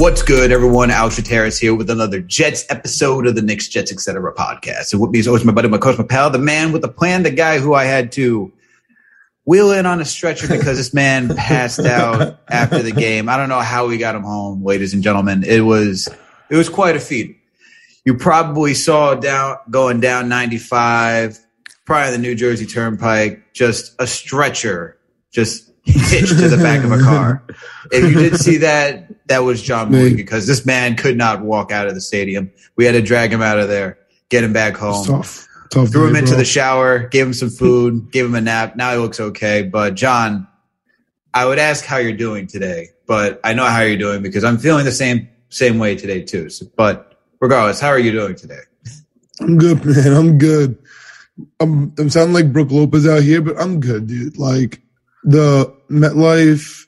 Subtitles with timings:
[0.00, 0.90] What's good, everyone?
[0.90, 4.32] Al Terrace here with another Jets episode of the Knicks, Jets, etc.
[4.32, 4.94] podcast.
[4.94, 6.88] And with me is always my buddy, my coach, my pal, the man with the
[6.88, 8.50] plan, the guy who I had to
[9.44, 13.28] wheel in on a stretcher because this man passed out after the game.
[13.28, 15.44] I don't know how we got him home, ladies and gentlemen.
[15.44, 16.08] It was
[16.48, 17.36] it was quite a feat.
[18.06, 21.38] You probably saw down going down 95,
[21.84, 24.96] probably the New Jersey Turnpike, just a stretcher,
[25.30, 27.44] just hitched to the back of a car.
[27.92, 31.86] If you did see that, that was John because this man could not walk out
[31.86, 32.50] of the stadium.
[32.74, 33.96] We had to drag him out of there,
[34.28, 35.06] get him back home.
[35.06, 35.46] Tough.
[35.70, 36.38] Tough Threw him day, into bro.
[36.38, 38.74] the shower, gave him some food, gave him a nap.
[38.74, 39.62] Now he looks okay.
[39.62, 40.48] But John,
[41.32, 44.58] I would ask how you're doing today, but I know how you're doing because I'm
[44.58, 46.50] feeling the same same way today too.
[46.50, 48.62] So, but regardless, how are you doing today?
[49.40, 50.12] I'm good, man.
[50.12, 50.76] I'm good.
[51.60, 54.38] I'm I'm sounding like Brook Lopez out here, but I'm good, dude.
[54.38, 54.82] Like
[55.22, 56.86] the MetLife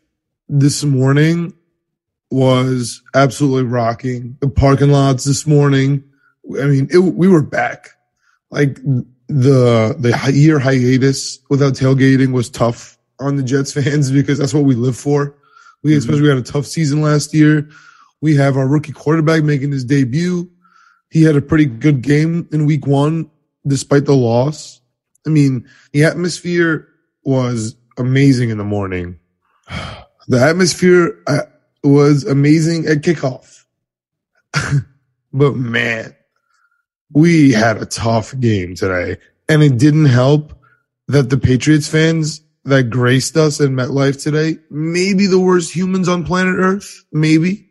[0.49, 1.55] this morning
[2.33, 4.37] was absolutely rocking.
[4.41, 6.03] The parking lots this morning.
[6.61, 7.91] I mean, it, we were back.
[8.51, 8.77] Like
[9.29, 14.65] the the year hiatus without tailgating was tough on the Jets fans because that's what
[14.65, 15.37] we live for.
[15.83, 15.99] We mm-hmm.
[15.99, 17.69] especially we had a tough season last year.
[18.21, 20.51] We have our rookie quarterback making his debut.
[21.11, 23.31] He had a pretty good game in week one,
[23.67, 24.81] despite the loss.
[25.27, 26.89] I mean, the atmosphere
[27.25, 29.19] was amazing in the morning.
[30.29, 31.21] The atmosphere
[31.83, 33.65] was amazing at kickoff.
[35.33, 36.15] but man,
[37.13, 39.19] we had a tough game today.
[39.49, 40.55] And it didn't help
[41.09, 46.25] that the Patriots fans that graced us in MetLife today, maybe the worst humans on
[46.25, 47.69] planet Earth, maybe.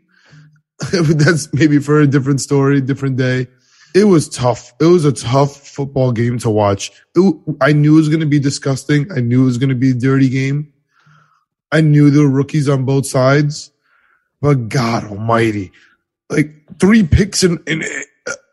[0.92, 3.48] That's maybe for a different story, different day.
[3.94, 4.74] It was tough.
[4.80, 6.92] It was a tough football game to watch.
[7.16, 9.12] It, I knew it was going to be disgusting.
[9.12, 10.74] I knew it was going to be a dirty game.
[11.72, 13.72] I knew there were rookies on both sides,
[14.42, 15.72] but God Almighty,
[16.30, 17.84] like three picks in, in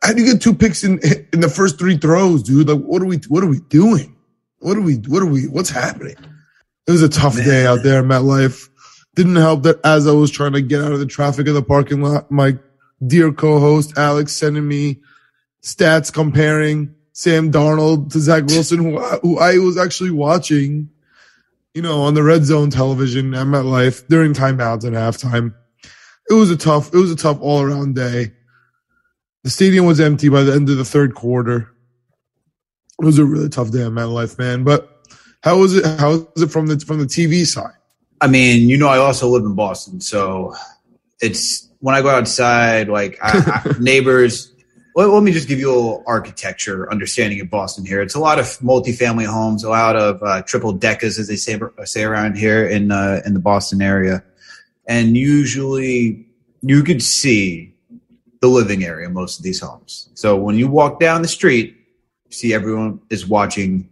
[0.03, 1.01] how do you get two picks in
[1.33, 2.69] in the first three throws, dude?
[2.69, 3.19] Like, what are we?
[3.29, 4.15] What are we doing?
[4.61, 4.97] What are we?
[4.97, 5.47] What are we?
[5.49, 6.17] What's happening?
[6.87, 8.69] It was a tough day out there, MetLife.
[9.15, 11.63] Didn't help that as I was trying to get out of the traffic of the
[11.63, 12.59] parking lot, my
[13.07, 15.01] dear co-host Alex sending me
[15.63, 20.89] stats comparing Sam Darnold to Zach Wilson, who I, who I was actually watching,
[21.75, 25.55] you know, on the red zone television at MetLife during timeouts and halftime.
[26.31, 28.33] It was a tough, it was a tough all around day.
[29.45, 31.71] The stadium was empty by the end of the third quarter.
[33.01, 34.65] It was a really tough day at MetLife, man.
[34.65, 34.99] But
[35.43, 35.85] how was it?
[35.85, 37.75] How was it from the from the TV side?
[38.21, 40.55] I mean, you know, I also live in Boston, so
[41.21, 44.53] it's when I go outside, like I, I, neighbors.
[44.97, 48.03] Let, let me just give you a little architecture understanding of Boston here.
[48.03, 51.59] It's a lot of multifamily homes, a lot of uh, triple deckers, as they say
[51.85, 54.25] say around here in uh, in the Boston area,
[54.89, 56.27] and usually
[56.63, 57.75] you could see
[58.41, 60.09] the living area most of these homes.
[60.15, 61.77] So when you walk down the street,
[62.25, 63.89] you see everyone is watching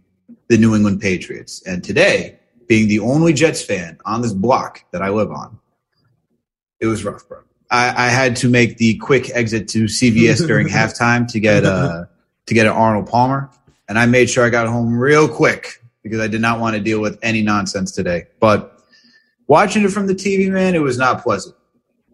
[0.49, 5.01] the New England Patriots, and today being the only Jets fan on this block that
[5.01, 5.59] I live on,
[6.79, 7.39] it was rough, bro.
[7.69, 12.05] I, I had to make the quick exit to CVS during halftime to get uh
[12.45, 13.49] to get an Arnold Palmer,
[13.89, 16.81] and I made sure I got home real quick because I did not want to
[16.81, 18.27] deal with any nonsense today.
[18.39, 18.76] But
[19.47, 21.55] watching it from the TV, man, it was not pleasant.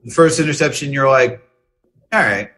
[0.03, 1.41] The first interception, you're like,
[2.11, 2.51] all right,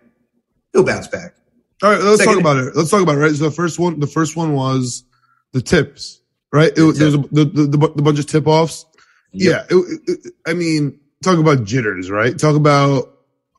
[0.74, 1.36] he'll bounce back.
[1.84, 2.76] All right, let's Second- talk about it.
[2.76, 3.20] Let's talk about it.
[3.20, 3.36] Right.
[3.36, 5.04] So the first one, the first one was
[5.52, 6.22] the tips.
[6.52, 6.72] Right.
[6.76, 8.86] It, was- there was a, the, the the the bunch of tip offs.
[9.34, 9.68] Yep.
[9.70, 9.78] Yeah.
[9.78, 12.10] It, it, I mean, talk about jitters.
[12.10, 12.38] Right.
[12.38, 13.12] Talk about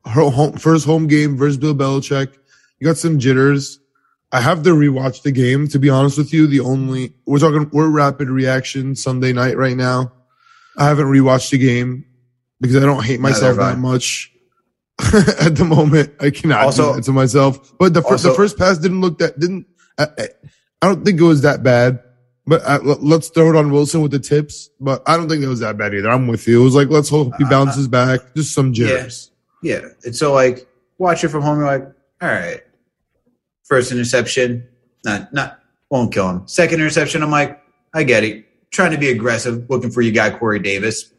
[0.07, 2.33] her home, first home game versus Bill Belichick.
[2.81, 3.81] You got some jitters.
[4.33, 5.69] I have to rewatch the game.
[5.69, 9.77] To be honest with you, the only we're talking we're rapid reaction Sunday night right
[9.77, 10.13] now.
[10.77, 12.05] I haven't rewatched the game
[12.61, 14.33] because I don't hate myself that much.
[15.41, 17.73] At the moment, I cannot Also- do that to myself.
[17.79, 19.67] But the, fir- Also- the first pass didn't look that didn't.
[19.99, 20.29] I, I,
[20.83, 22.03] I don't think it was that bad.
[22.49, 24.71] But uh, l- let's throw it on Wilson with the tips.
[24.81, 26.09] But I don't think it was that bad either.
[26.09, 26.61] I'm with you.
[26.61, 28.21] It was like let's hope he Uh, bounces back.
[28.37, 29.33] Just some jitters.
[29.63, 29.81] Yeah.
[30.05, 30.67] And so like
[30.99, 31.83] watch it from home, you're like,
[32.23, 32.61] all right.
[33.65, 34.67] First interception,
[35.05, 35.59] not not
[35.91, 36.47] won't kill him.
[36.47, 37.61] Second interception, I'm like,
[37.93, 38.46] I get it.
[38.73, 41.13] Trying to be aggressive, looking for your guy Corey Davis,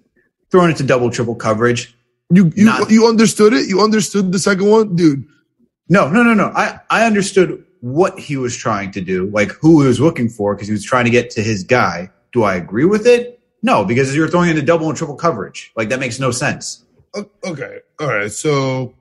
[0.51, 1.95] throwing it to double triple coverage.
[2.29, 3.67] You you Not- you understood it.
[3.69, 5.25] You understood the second one, dude.
[5.89, 6.47] No, no, no, no.
[6.53, 10.53] I, I understood what he was trying to do, like who he was looking for,
[10.53, 12.09] because he was trying to get to his guy.
[12.33, 13.39] Do I agree with it?
[13.63, 15.71] No, because you're throwing into double and triple coverage.
[15.77, 16.83] Like that makes no sense.
[17.45, 18.31] Okay, all right.
[18.31, 18.93] So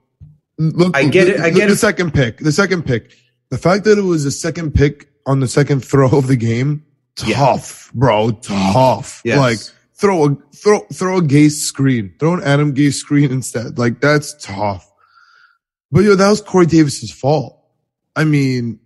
[0.57, 1.77] look, I get it, I get the it.
[1.77, 2.37] second pick.
[2.37, 3.11] The second pick.
[3.49, 6.85] The fact that it was the second pick on the second throw of the game,
[7.25, 7.37] Yeah.
[7.37, 9.21] tough, bro, tough.
[9.25, 9.39] Yes.
[9.39, 9.59] Like
[9.95, 13.77] throw a throw throw a Gase screen, throw an Adam Gase screen instead.
[13.77, 14.91] Like that's tough.
[15.91, 17.59] But yo, that was Corey Davis's fault.
[18.15, 18.79] I mean,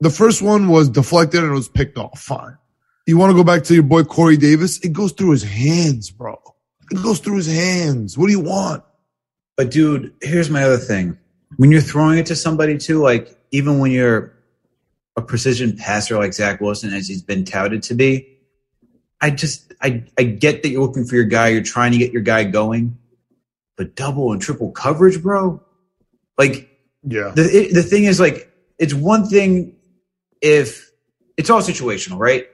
[0.00, 2.20] the first one was deflected and it was picked off.
[2.20, 2.58] Fine.
[3.06, 4.78] You want to go back to your boy Corey Davis?
[4.80, 6.40] It goes through his hands, bro.
[6.90, 8.18] It goes through his hands.
[8.18, 8.84] What do you want?
[9.56, 11.18] But dude, here's my other thing.
[11.56, 14.31] When you're throwing it to somebody too, like even when you're
[15.16, 18.38] a precision passer like Zach Wilson, as he's been touted to be,
[19.20, 22.12] I just I I get that you're looking for your guy, you're trying to get
[22.12, 22.96] your guy going,
[23.76, 25.62] but double and triple coverage, bro.
[26.38, 26.70] Like
[27.06, 27.32] Yeah.
[27.34, 29.76] the it, the thing is like it's one thing
[30.40, 30.90] if
[31.36, 32.46] it's all situational, right?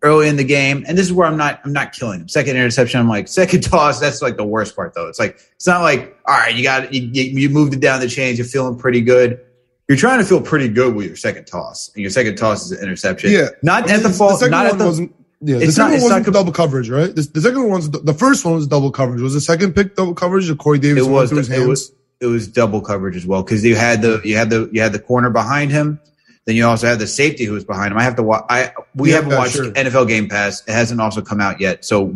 [0.00, 2.28] Early in the game, and this is where I'm not I'm not killing him.
[2.28, 3.98] Second interception, I'm like second toss.
[3.98, 5.08] That's like the worst part, though.
[5.08, 7.98] It's like it's not like all right, you got you, you you moved it down
[7.98, 9.40] the chains, you're feeling pretty good.
[9.88, 12.72] You're trying to feel pretty good with your second toss, and your second toss is
[12.72, 13.30] an interception.
[13.32, 13.48] Yeah.
[13.62, 15.14] not at the fault, second not one at the wasn't.
[15.40, 17.14] Yeah, the second not- one wasn't not- double coverage, right?
[17.14, 19.20] The, the second one was the first one was double coverage.
[19.22, 20.50] Was the second pick double coverage?
[20.50, 23.42] Or Corey Davis it was through his it was it was double coverage as well
[23.42, 26.00] because you had the you had the you had the corner behind him,
[26.44, 27.98] then you also had the safety who was behind him.
[27.98, 28.44] I have to watch.
[28.50, 29.70] I we Yeah, haven't watched sure.
[29.72, 30.62] NFL Game Pass.
[30.66, 32.14] It hasn't also come out yet, so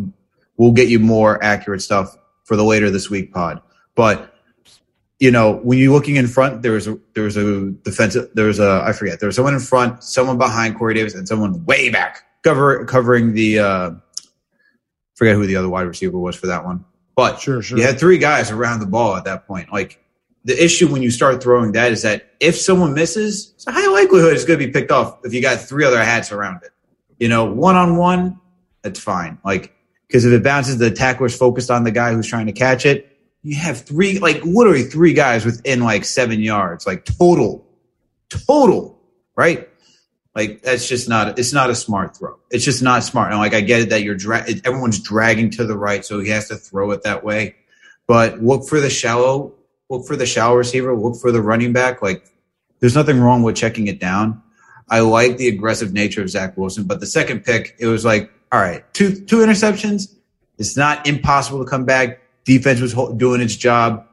[0.58, 2.14] we'll get you more accurate stuff
[2.44, 3.62] for the later this week pod.
[3.94, 4.31] But
[5.22, 8.46] you know, when you're looking in front, there was a there was a defensive there
[8.46, 11.64] was a I forget there was someone in front, someone behind Corey Davis, and someone
[11.64, 13.60] way back cover covering the.
[13.60, 13.90] uh
[15.14, 16.84] Forget who the other wide receiver was for that one,
[17.14, 17.78] but Sure, sure.
[17.78, 19.72] you had three guys around the ball at that point.
[19.72, 20.02] Like
[20.44, 23.86] the issue when you start throwing that is that if someone misses, it's a high
[23.92, 26.70] likelihood it's going to be picked off if you got three other hats around it.
[27.20, 28.40] You know, one on one,
[28.80, 29.38] that's fine.
[29.44, 29.72] Like
[30.08, 33.11] because if it bounces, the tackler's focused on the guy who's trying to catch it.
[33.42, 37.66] You have three, like literally three guys within like seven yards, like total,
[38.28, 39.00] total,
[39.36, 39.68] right?
[40.34, 42.38] Like that's just not it's not a smart throw.
[42.50, 43.32] It's just not smart.
[43.32, 46.30] And like I get it that you're dra- everyone's dragging to the right, so he
[46.30, 47.56] has to throw it that way.
[48.06, 49.52] But look for the shallow,
[49.90, 52.00] look for the shallow receiver, look for the running back.
[52.00, 52.24] Like
[52.80, 54.42] there's nothing wrong with checking it down.
[54.88, 58.30] I like the aggressive nature of Zach Wilson, but the second pick, it was like,
[58.50, 60.14] all right, two two interceptions.
[60.58, 62.21] It's not impossible to come back.
[62.44, 64.06] Defense was doing its job.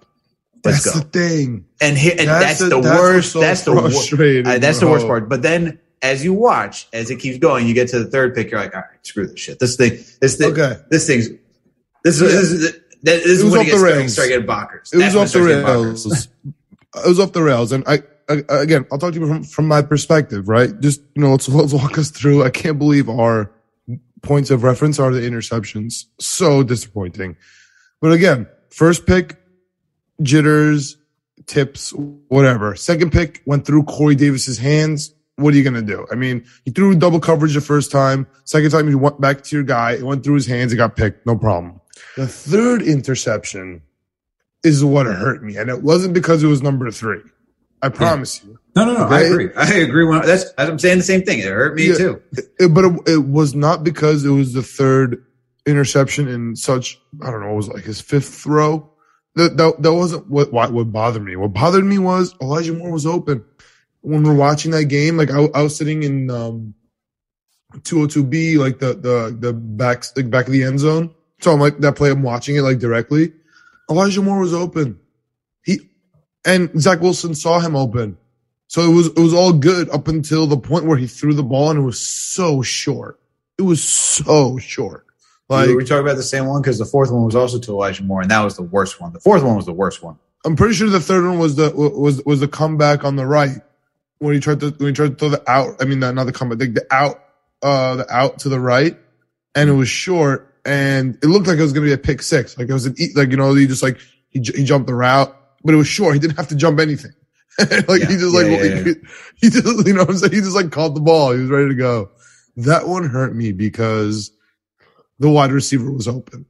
[0.63, 1.01] Let's That's go.
[1.03, 1.65] the thing.
[1.81, 3.31] And here, and that's, the- the that's worst.
[3.31, 4.13] so that's the worst.
[4.13, 5.29] Uh, that's the worst part.
[5.29, 8.51] But then as you watch, as it keeps going, you get to the third pick.
[8.51, 9.59] You're like, all right, screw this shit.
[9.59, 10.75] This thing, this thing, Okay.
[10.89, 11.29] this thing's,
[12.03, 12.27] this is, Yeah.
[12.27, 14.13] this is, that- this is It was when off it the gets rails.
[14.13, 14.93] start getting bonkers.
[14.93, 16.05] It was off the starts getting bonkers.
[16.05, 16.27] rails.
[17.05, 17.99] it was off the rails, and I,
[18.29, 20.77] I again, I'll talk to you from from my perspective, right?
[20.81, 22.43] Just you know, let's let's walk us through.
[22.43, 23.51] I can't believe our
[24.21, 26.03] points of reference are the interceptions.
[26.19, 27.37] So disappointing.
[28.01, 29.35] But again, first pick,
[30.21, 30.97] jitters,
[31.45, 31.91] tips,
[32.27, 32.75] whatever.
[32.75, 35.13] Second pick went through Corey Davis's hands.
[35.35, 36.05] What are you gonna do?
[36.11, 38.27] I mean, he threw double coverage the first time.
[38.43, 39.93] Second time, you went back to your guy.
[39.93, 40.73] It went through his hands.
[40.73, 41.25] It got picked.
[41.25, 41.79] No problem.
[42.17, 43.81] The third interception
[44.63, 47.21] is what hurt me, and it wasn't because it was number three.
[47.81, 48.59] I promise you.
[48.75, 49.05] No, no, no.
[49.07, 49.49] I agree.
[49.55, 50.05] I agree.
[50.05, 51.39] When, that's, I'm saying the same thing.
[51.39, 51.95] It hurt me Yeah.
[51.97, 52.21] too.
[52.59, 55.23] It- but it, it was not because it was the third
[55.69, 57.53] interception in such I don't know.
[57.53, 58.89] It was like his fifth throw.
[59.35, 61.35] That that, that wasn't what, what bothered me.
[61.35, 63.45] What bothered me was Elijah Moore was open
[64.01, 65.17] when we're watching that game.
[65.17, 66.73] Like I, I was sitting in um
[67.73, 71.13] 202B, like the the the back the back of the end zone.
[71.41, 72.11] So I'm like that play.
[72.11, 73.33] I'm watching it like directly.
[73.89, 74.99] Elijah Moore was open.
[75.63, 75.79] He
[76.45, 78.17] and Zach Wilson saw him open.
[78.67, 81.43] So it was it was all good up until the point where he threw the
[81.43, 83.19] ball and it was so short.
[83.57, 85.05] It was so short.
[85.49, 88.03] Like we talking about the same one because the fourth one was also to Elijah
[88.03, 89.13] Moore, and that was the worst one.
[89.13, 90.17] The fourth one was the worst one.
[90.45, 93.57] I'm pretty sure the third one was the was was the comeback on the right
[94.19, 95.81] when he tried to when he tried to throw the out.
[95.81, 97.23] I mean, not not the comeback, the, the out,
[97.63, 98.95] uh, the out to the right,
[99.55, 102.57] and it was short, and it looked like it was gonna be a pick six.
[102.57, 103.97] Like it was an e- like you know he just like
[104.29, 106.13] he he jumped the route, but it was short.
[106.13, 107.11] He didn't have to jump anything.
[107.59, 108.83] like he Yeah, just yeah, like yeah, yeah.
[108.83, 108.93] He,
[109.37, 111.31] he just you know what I'm saying he just like caught the ball.
[111.31, 112.11] He was ready to go.
[112.55, 114.31] That one hurt me because
[115.19, 116.45] the wide receiver was open.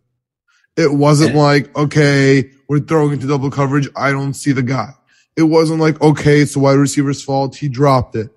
[0.77, 3.89] It wasn't like, okay, we're throwing into double coverage.
[3.95, 4.93] I don't see the guy.
[5.35, 7.55] It wasn't like, okay, it's the wide receiver's fault.
[7.55, 8.29] He dropped it.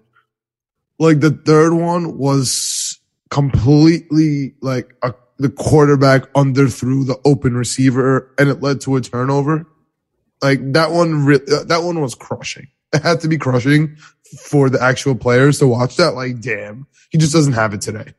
[0.99, 2.99] Like the third one was
[3.31, 9.67] completely like a, the quarterback underthrew the open receiver and it led to a turnover.
[10.43, 12.69] Like that one, re- that one was crushing.
[12.93, 13.97] It had to be crushing
[14.41, 16.15] for the actual players to watch that.
[16.15, 18.15] Like, damn, he just doesn't have it today.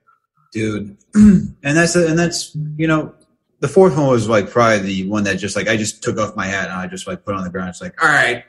[0.54, 0.98] Dude.
[1.16, 3.14] and that's and that's you know
[3.60, 6.36] the fourth one was like probably the one that just like I just took off
[6.36, 7.70] my hat and I just like put it on the ground.
[7.70, 8.44] It's like all right,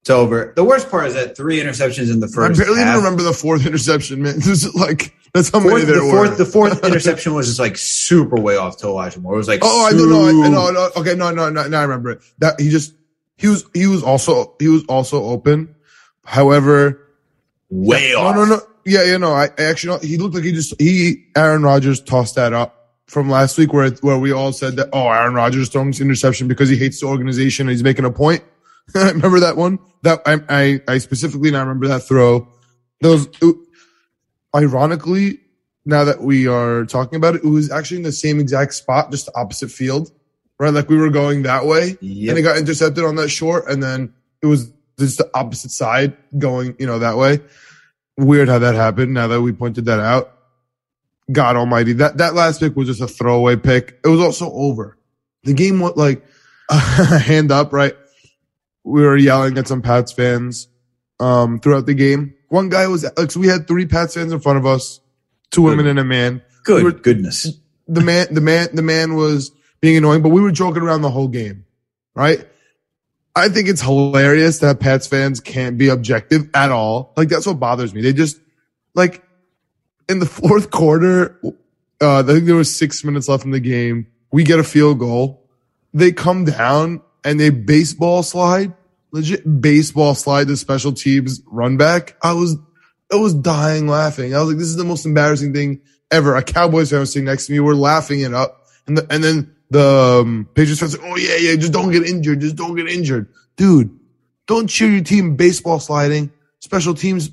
[0.00, 0.52] it's over.
[0.56, 2.60] The worst part is that three interceptions in the first.
[2.60, 2.94] I barely half.
[2.96, 4.34] even remember the fourth interception, man.
[4.38, 6.10] This is like that's how many Fourth, there the were.
[6.26, 9.34] fourth, the fourth interception was just like super way off to Elijah Moore.
[9.34, 10.30] It was like Oh, I don't know.
[10.48, 10.90] No, no.
[10.96, 11.66] Okay, no, no, no.
[11.66, 12.20] Now I remember it.
[12.38, 12.94] That he just
[13.36, 15.74] he was he was also he was also open.
[16.24, 17.00] However,
[17.70, 18.36] way no, off.
[18.36, 18.60] no, no.
[18.86, 22.34] Yeah, you know, I, I actually he looked like he just he Aaron Rodgers tossed
[22.36, 25.88] that up from last week where where we all said that oh Aaron Rodgers throwing
[25.90, 28.42] this interception because he hates the organization and he's making a point.
[28.94, 29.78] I remember that one.
[30.02, 32.48] That I I, I specifically now remember that throw.
[33.00, 33.26] Those
[34.54, 35.40] ironically,
[35.84, 39.10] now that we are talking about it, it was actually in the same exact spot,
[39.10, 40.10] just the opposite field,
[40.58, 40.72] right?
[40.72, 42.30] Like we were going that way, Yep.
[42.30, 44.12] and it got intercepted on that short, and then
[44.42, 47.40] it was just the opposite side going, you know, that way.
[48.16, 49.12] Weird how that happened.
[49.14, 50.32] Now that we pointed that out,
[51.32, 53.98] God Almighty, that that last pick was just a throwaway pick.
[54.04, 54.96] It was also over.
[55.42, 56.24] The game was like
[56.70, 57.94] a hand up, right?
[58.84, 60.68] We were yelling at some Pats fans
[61.18, 62.34] um, throughout the game.
[62.48, 65.00] One guy was like, so we had three Pats fans in front of us,
[65.50, 67.48] two women and a man Good we were- goodness.
[67.88, 71.10] the man, the man, the man was being annoying, but we were joking around the
[71.10, 71.64] whole game,
[72.14, 72.46] right?
[73.36, 77.12] I think it's hilarious that Pats fans can't be objective at all.
[77.16, 78.00] Like that's what bothers me.
[78.00, 78.38] They just
[78.94, 79.24] like
[80.08, 81.40] in the fourth quarter,
[82.00, 84.06] uh, I think there was six minutes left in the game.
[84.32, 85.48] We get a field goal.
[85.92, 88.72] They come down and they baseball slide,
[89.12, 92.16] legit baseball slide the special teams run back.
[92.22, 92.56] I was,
[93.12, 94.34] I was dying laughing.
[94.34, 96.36] I was like, this is the most embarrassing thing ever.
[96.36, 97.60] A Cowboys fan was sitting next to me.
[97.60, 98.66] We're laughing it up.
[98.86, 102.40] And, the, and then the um, Patriots fans oh yeah, yeah, just don't get injured.
[102.40, 103.28] Just don't get injured.
[103.56, 103.90] Dude,
[104.46, 107.30] don't cheer your team baseball sliding, special teams,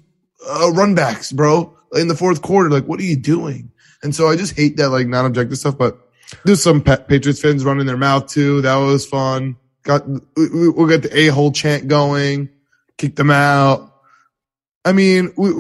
[0.50, 2.70] uh, run backs, bro, in the fourth quarter.
[2.70, 3.72] Like, what are you doing?
[4.04, 6.00] And so I just hate that, like, non-objective stuff, but
[6.44, 8.62] there's some Pa- Patriots fans running their mouth too.
[8.62, 9.56] That was fun.
[9.84, 12.50] Got, we, we- we'll get the a-hole chant going,
[12.98, 13.94] kick them out.
[14.84, 15.52] I mean, we,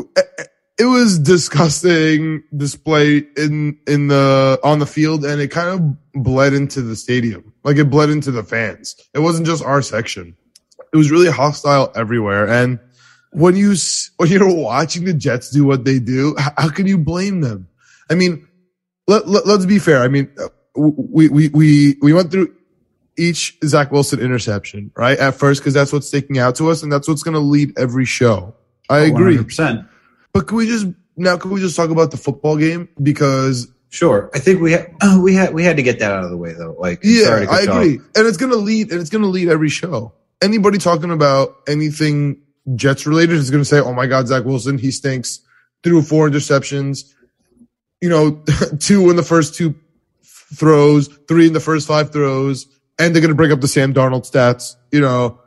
[0.81, 6.53] it was disgusting display in in the on the field and it kind of bled
[6.53, 7.53] into the stadium.
[7.63, 8.95] Like it bled into the fans.
[9.13, 10.35] It wasn't just our section.
[10.91, 12.79] It was really hostile everywhere and
[13.29, 13.75] when you
[14.17, 17.67] when you're watching the jets do what they do how can you blame them?
[18.09, 18.47] I mean
[19.05, 20.01] let, let, let's be fair.
[20.01, 22.55] I mean uh, we we we we went through
[23.17, 26.91] each zach wilson interception right at first because that's what's sticking out to us and
[26.91, 28.55] that's what's going to lead every show.
[28.89, 29.37] I agree.
[29.37, 29.87] 100%.
[30.33, 31.37] But can we just now?
[31.37, 32.89] Can we just talk about the football game?
[33.01, 34.31] Because Sure.
[34.33, 36.37] I think we had uh, we had we had to get that out of the
[36.37, 36.75] way though.
[36.79, 37.63] Like yeah, I you off.
[37.63, 40.13] agree, and it's gonna lead, and it's gonna lead every show.
[40.41, 42.41] Anybody talking about anything
[42.75, 45.41] Jets related is gonna say, "Oh my God, Zach Wilson, he stinks."
[45.83, 47.13] Threw four interceptions.
[47.99, 48.43] You know,
[48.79, 49.75] two in the first two
[50.55, 54.29] throws, three in the first five throws, and they're gonna bring up the Sam Darnold
[54.31, 54.77] stats.
[54.93, 55.40] You know,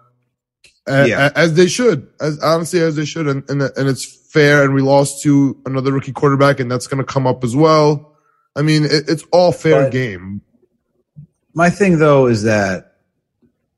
[0.86, 1.30] a- Yeah.
[1.34, 4.64] as they should, as honestly as they should, and and, and it's fair.
[4.64, 8.16] And we lost to another rookie quarterback, and that's going to come up as well.
[8.56, 10.40] I mean, it, it's all fair But- game.
[11.54, 12.96] My thing though is that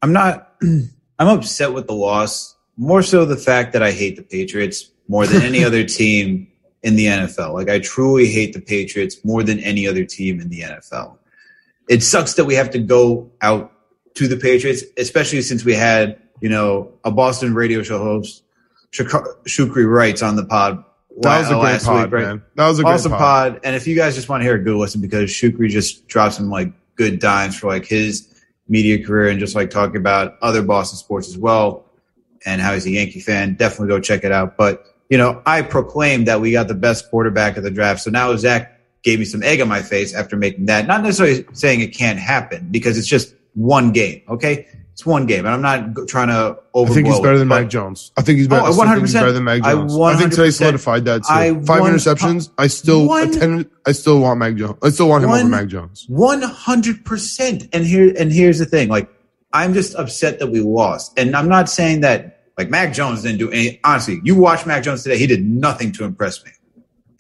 [0.03, 0.55] I'm not
[1.19, 2.55] I'm upset with the loss.
[2.79, 6.49] More so the fact that I hate the Patriots more than any other team
[6.83, 7.53] in the NFL.
[7.55, 11.17] Like I truly hate the Patriots more than any other team in the NFL.
[11.89, 13.73] It sucks that we have to go out
[14.15, 18.43] to the Patriots, especially since we had, you know, a Boston radio show host,
[18.91, 20.85] Shuk- Shukri writes on the pod
[21.21, 22.27] That was a great pod, week, right?
[22.27, 22.43] man.
[22.57, 23.21] That was a great awesome pod.
[23.53, 23.61] pod.
[23.65, 26.35] And if you guys just want to hear a good listen, because Shukri just dropped
[26.35, 28.33] some like good dimes for like his
[28.69, 31.85] media career and just like talking about other Boston sports as well
[32.45, 34.57] and how he's a Yankee fan, definitely go check it out.
[34.57, 38.01] But you know, I proclaimed that we got the best quarterback of the draft.
[38.01, 40.87] So now Zach gave me some egg on my face after making that.
[40.87, 44.23] Not necessarily saying it can't happen because it's just one game.
[44.29, 44.67] Okay,
[44.97, 46.91] it's one game, and I'm not go- trying to over.
[46.91, 48.13] I think he's better than Mac Jones.
[48.17, 48.63] I think he's better.
[48.63, 49.21] Oh, I still think he's 100%.
[49.21, 49.95] better than Mac Jones.
[49.95, 51.27] I, think today solidified that too.
[51.29, 52.49] I Five one- interceptions.
[52.57, 54.79] I still one- attend, I still want Mac Jones.
[54.83, 56.07] I still want him over One- Mac Jones.
[56.09, 57.69] One hundred percent.
[57.75, 58.89] And here and here's the thing.
[58.89, 59.11] Like,
[59.53, 61.13] I'm just upset that we lost.
[61.19, 64.83] And I'm not saying that like Mac Jones didn't do any honestly, you watch Mac
[64.83, 66.53] Jones today, he did nothing to impress me.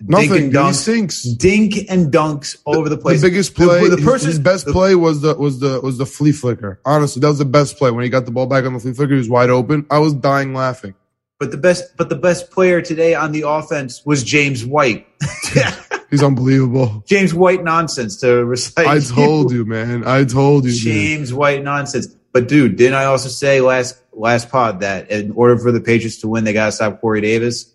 [0.01, 0.29] Nothing.
[0.29, 3.23] Dink and dude, He dunks, dink and dunks over the place.
[3.23, 5.97] The biggest play, The, the person, his, best the- play was the was the was
[5.99, 6.81] the flea flicker.
[6.85, 8.93] Honestly, that was the best play when he got the ball back on the flea
[8.93, 9.13] flicker.
[9.13, 9.87] He was wide open.
[9.91, 10.95] I was dying laughing.
[11.39, 15.07] but the best but the best player today on the offense was James White.
[16.11, 17.03] He's unbelievable.
[17.07, 18.87] James White nonsense to recite.
[18.87, 20.07] I told you, man.
[20.07, 20.73] I told you.
[20.73, 20.81] dude.
[20.83, 22.07] James White nonsense.
[22.33, 26.19] But dude, didn't I also say last last pod that in order for the Patriots
[26.19, 27.73] to win, they gotta stop Corey Davis?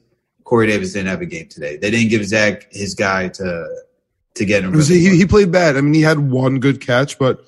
[0.51, 1.77] Corey Davis didn't have a game today.
[1.77, 3.67] They didn't give Zach his guy to
[4.35, 4.77] to get him.
[4.81, 5.77] He, he played bad.
[5.77, 7.39] I mean, he had one good catch, but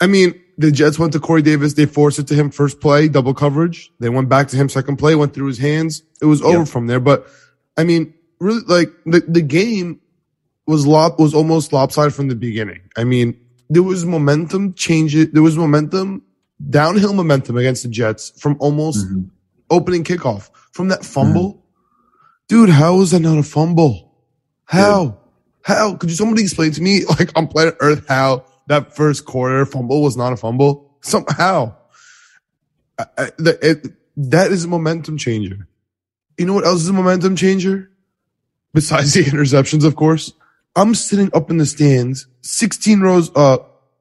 [0.00, 1.74] I mean, the Jets went to Corey Davis.
[1.74, 3.92] They forced it to him first play, double coverage.
[4.00, 6.02] They went back to him second play, went through his hands.
[6.20, 6.68] It was over Yep.
[6.68, 6.98] from there.
[6.98, 7.28] But
[7.76, 10.00] I mean, really, like the, the game
[10.66, 12.80] was lop was almost lopsided from the beginning.
[12.96, 13.38] I mean,
[13.70, 15.14] there was momentum change.
[15.32, 16.22] There was momentum,
[16.70, 19.30] downhill momentum against the Jets from almost Mhm.
[19.70, 21.60] opening kickoff from that fumble.
[22.48, 24.12] Dude, how is that not a fumble?
[24.64, 25.18] How?
[25.62, 25.96] How?
[25.96, 30.02] Could you somebody explain to me, like on planet Earth, how that first quarter fumble
[30.02, 30.96] was not a fumble?
[31.02, 31.76] Somehow.
[32.98, 33.86] I, I, it,
[34.16, 35.68] that is a momentum changer.
[36.38, 37.90] You know what else is a momentum changer?
[38.72, 40.32] Besides the interceptions, of course.
[40.76, 43.92] I'm sitting up in the stands, 16 rows up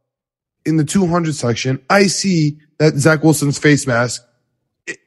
[0.65, 1.79] in the 200 section.
[1.87, 4.23] I see that Zach Wilson's face mask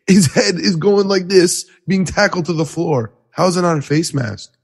[0.07, 3.13] his head is going like this, being tackled to the floor.
[3.37, 4.57] How is it not a face mask?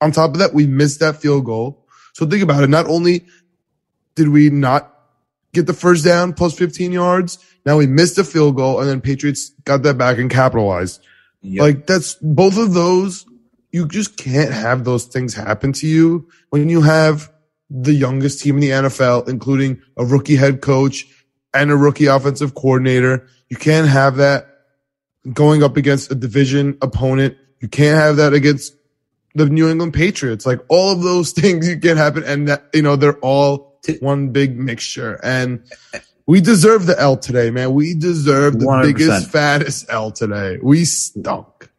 [0.00, 1.86] On top of that, we missed that field goal.
[2.14, 2.70] So think about it.
[2.70, 3.26] Not only
[4.14, 4.92] did we not
[5.52, 9.02] get the first down plus 15 yards, now we missed a field goal and then
[9.02, 11.04] Patriots got that back and capitalized.
[11.42, 11.60] Yep.
[11.60, 13.26] Like that's both of those.
[13.72, 17.30] You just can't have those things happen to you when you have
[17.68, 21.06] the youngest team in the NFL, including a rookie head coach
[21.52, 23.28] and a rookie offensive coordinator.
[23.50, 24.48] You can't have that
[25.30, 27.36] going up against a division opponent.
[27.62, 28.76] You can't have that against
[29.34, 30.44] the New England Patriots.
[30.44, 32.24] Like all of those things you can happen.
[32.24, 35.18] And that, you know, they're all one big mixture.
[35.24, 35.62] And
[36.26, 37.72] we deserve the L today, man.
[37.72, 38.82] We deserve the 100%.
[38.82, 40.58] biggest, fattest L today.
[40.62, 41.70] We stunk.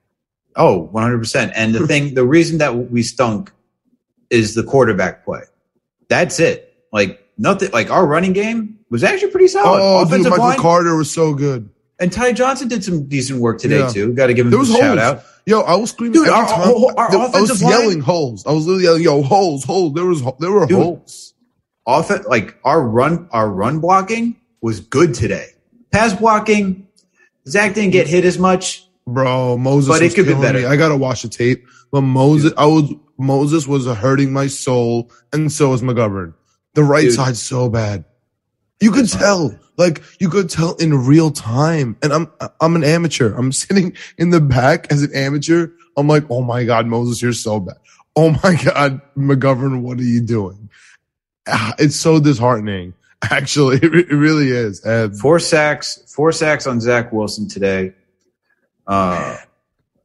[0.56, 1.52] Oh, 100%.
[1.56, 3.52] And the thing, the reason that we stunk
[4.30, 5.42] is the quarterback play.
[6.08, 6.86] That's it.
[6.92, 9.80] Like nothing, like our running game was actually pretty solid.
[9.82, 10.60] Oh, dude, Offensive Michael line.
[10.60, 11.70] Carter was so good.
[12.00, 13.90] And Ty Johnson did some decent work today Yeah.
[13.90, 14.14] too.
[14.14, 15.00] Got to give him There a was shout holes.
[15.00, 15.24] out.
[15.46, 16.70] Yo, I was screaming Dude, every our- time.
[16.70, 18.44] our- our I was offensive line- yelling holes.
[18.48, 20.78] I was literally yelling, "Yo, holes, holes!" There was there were Dude.
[20.78, 21.34] holes.
[21.86, 25.48] Off like our run, our run blocking was good today.
[25.92, 26.88] Pass blocking,
[27.48, 28.88] Zach didn't get hit as much.
[29.06, 30.60] Bro, Moses, But it could be better.
[30.60, 30.66] me.
[30.66, 31.66] I gotta watch the tape.
[31.92, 36.34] But Moses, I was Moses was hurting my soul, and so was McGovern.
[36.74, 37.14] The right Dude.
[37.14, 38.06] side so bad.
[38.84, 41.96] You could tell, like you could tell in real time.
[42.04, 43.34] And I'm I'm an amateur.
[43.34, 45.70] I'm sitting in the back as an amateur.
[45.96, 47.78] I'm like, oh my god, Moses, you're so bad.
[48.14, 50.70] Oh my god, McGovern, what are you doing?
[51.48, 52.94] Ah, It's so disheartening.
[53.24, 54.84] Actually, it, it really is.
[54.84, 57.94] And Four sacks, four sacks on Zach Wilson today.
[58.86, 59.38] Uh,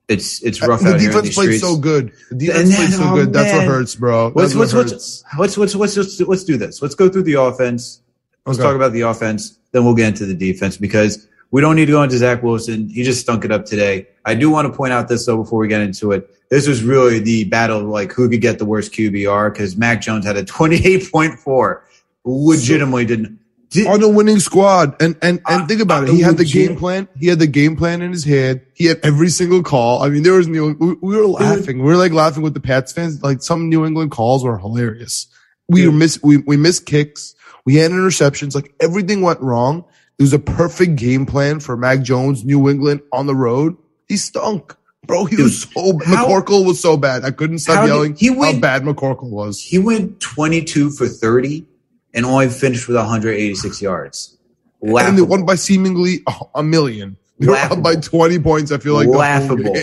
[0.07, 2.13] it's it's rough the out here in defense played so good.
[2.31, 3.33] The defense played so oh, good.
[3.33, 4.31] That's what hurts, bro.
[4.31, 5.25] What's That's what's what what's hurts.
[5.37, 6.81] what's what's what's let's, let's do this.
[6.81, 8.03] Let's go through the offense.
[8.49, 8.67] Let's Okay.
[8.67, 11.93] talk about the offense, then we'll get into the defense because we don't need to
[11.93, 12.89] go into Zach Wilson.
[12.89, 14.07] He just stunk it up today.
[14.25, 16.29] I do want to point out this though before we get into it.
[16.51, 20.01] This was really the battle of like who could get the worst QBR because Mac
[20.01, 21.85] Jones had a twenty eight point four.
[22.25, 23.39] Legitimately didn't.
[23.71, 24.97] Did, on the winning squad.
[25.01, 26.11] And and and Uh, think about it.
[26.11, 27.07] uh, He had the game plan.
[27.19, 28.63] He had the game plan in his head.
[28.75, 30.03] He had every single call.
[30.03, 30.73] I mean, there was New.
[30.79, 31.79] We, we were laughing.
[31.79, 33.23] We were like laughing with the Pats fans.
[33.23, 35.27] Like some New England calls were hilarious.
[35.69, 35.93] We Dude.
[35.93, 36.23] were miss.
[36.23, 37.35] We we missed kicks.
[37.69, 38.55] We had interceptions.
[38.55, 39.85] Like everything went wrong.
[40.19, 43.77] It was a perfect game plan for Mac Jones, New England on the road.
[44.09, 44.75] He stunk.
[45.07, 47.27] Bro, he Dude, was so how- McCorkle was so bad.
[47.27, 49.61] I couldn't stop How did- yelling he how went- bad McCorkle was.
[49.63, 51.67] he went twenty two for thirty
[52.15, 54.39] and only finished with one hundred eighty six yards.
[54.81, 56.23] And they won by seemingly
[56.55, 57.19] a, million.
[57.39, 58.73] They were up by 20 points.
[58.73, 59.75] I feel like Laughable.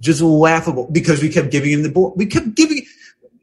[0.00, 2.14] just laughable because we kept giving him the ball.
[2.16, 2.86] We kept giving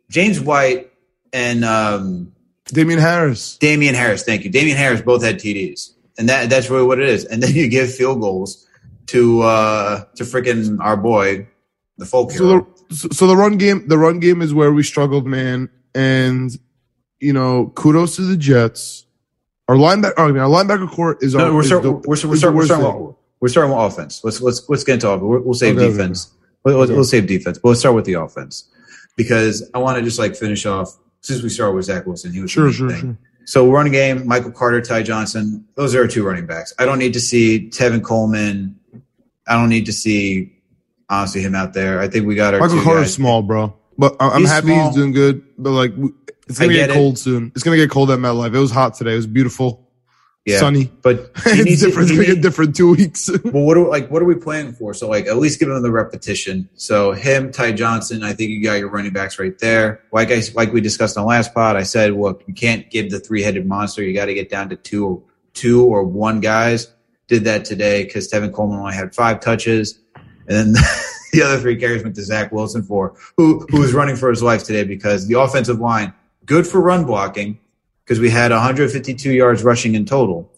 [0.09, 0.91] James White
[1.33, 2.31] and um,
[2.73, 3.57] Damien Harris.
[3.57, 4.23] Damien Harris.
[4.23, 4.49] Thank you.
[4.49, 7.25] Damien Harris both had TDs, and that that's really what it is.
[7.25, 8.65] And then you give field goals
[9.07, 11.47] to uh, to freaking our boy,
[11.97, 12.67] the folk So hero.
[12.89, 15.69] the, so- so the run game, the run game is where we struggled, man.
[15.93, 16.51] And,
[17.19, 19.05] you know, kudos to the Jets.
[19.67, 22.01] Our linebacker, I mean, our linebacker core is no, our, we're, is start, the- we're,
[22.07, 24.23] we're, is starting, we're, starting with, we're starting with offense.
[24.23, 25.23] Let's let's let's get into offense.
[25.23, 26.33] We'll, we'll save Okay, okay, defense.
[26.63, 26.93] We'll, we'll- Okay.
[26.93, 28.69] we'll save defense, but let's start with the offense
[29.15, 32.31] because I want to just like finish off since we started with Zach Wilson.
[32.31, 32.99] He was Sure, sure, thing.
[33.01, 33.17] sure.
[33.45, 36.73] So running game, Michael Carter, Ty Johnson, those are our two running backs.
[36.79, 38.75] I don't need to see Tevin Coleman.
[39.47, 40.51] I don't need to see
[41.09, 41.99] honestly him out there.
[41.99, 43.13] I think we got our Michael Carter's guys.
[43.13, 43.75] small, bro.
[43.97, 44.87] But I'm He's happy small.
[44.87, 45.43] he's doing good.
[45.57, 45.93] But like,
[46.47, 46.93] it's gonna get, get it.
[46.93, 47.51] cold soon.
[47.55, 48.53] It's gonna get cold at MetLife.
[48.55, 49.13] It was hot today.
[49.13, 49.84] It was beautiful.
[50.45, 50.91] Yeah, sunny.
[51.01, 52.09] but it's to- different.
[52.09, 53.29] gonna need- different two weeks.
[53.45, 54.93] Well, what are like what are we playing for?
[54.93, 56.69] So like at least give him the repetition.
[56.75, 60.01] So him, Ty Johnson, I think you got your running backs right there.
[60.11, 63.09] Like I like we discussed on the last pod, I said, look, you can't give
[63.09, 64.03] the three headed monster.
[64.03, 66.91] You got to get down to two, or two or one guys.
[67.27, 70.73] Did that today because Tevin Coleman only had five touches, and then
[71.33, 74.43] the other three carries went to Zach Wilson for who who was running for his
[74.43, 76.13] life today because the offensive line
[76.45, 77.57] good for run blocking
[78.05, 80.51] because we had 152 yards rushing in total.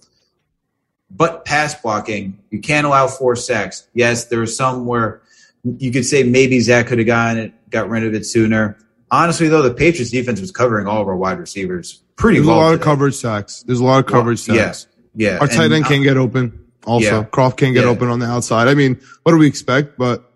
[1.10, 3.88] But pass blocking, you can't allow four sacks.
[3.94, 5.22] Yes, there was some where
[5.64, 8.78] you could say maybe Zach could have gotten it, got rid of it sooner.
[9.10, 12.58] Honestly, though, the Patriots defense was covering all of our wide receivers pretty There's well.
[12.58, 13.64] a lot of coverage sacks.
[13.64, 14.88] There's a lot of coverage Well, sacks.
[15.16, 15.38] Yeah, yeah.
[15.38, 16.66] Our tight end can't get open.
[16.86, 17.24] Also, Yeah.
[17.24, 17.90] Kroft can't get Yeah.
[17.90, 18.68] open on the outside.
[18.68, 19.98] I mean, what do we expect?
[19.98, 20.30] But,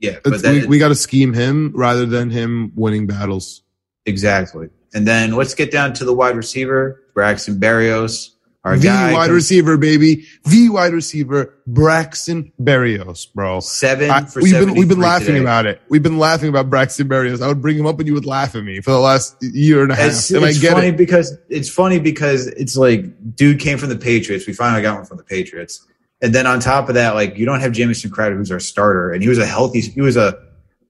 [0.00, 3.62] yeah, but that, we, we got to scheme him rather than him winning battles.
[4.06, 4.70] exactly.
[4.94, 8.30] And then let's get down to the wide receiver, Braxton Berrios,
[8.66, 10.24] our the wide receiver, baby.
[10.44, 13.60] The wide receiver, Braxton Berrios, bro.
[13.60, 15.40] Seven I- for we've been we've been laughing today.
[15.40, 15.80] about it.
[15.88, 17.40] We've been laughing about Braxton Berrios.
[17.40, 19.84] I would bring him up and you would laugh at me for the last year
[19.84, 20.06] and a half.
[20.08, 20.96] It's, and it's I get funny it.
[20.96, 24.48] because it's funny because it's like dude came from the Patriots.
[24.48, 25.86] We finally got one from the Patriots,
[26.20, 29.12] and then on top of that, like you don't have Jamison Crowder, who's our starter,
[29.12, 29.80] and he was a healthy.
[29.80, 30.42] He was a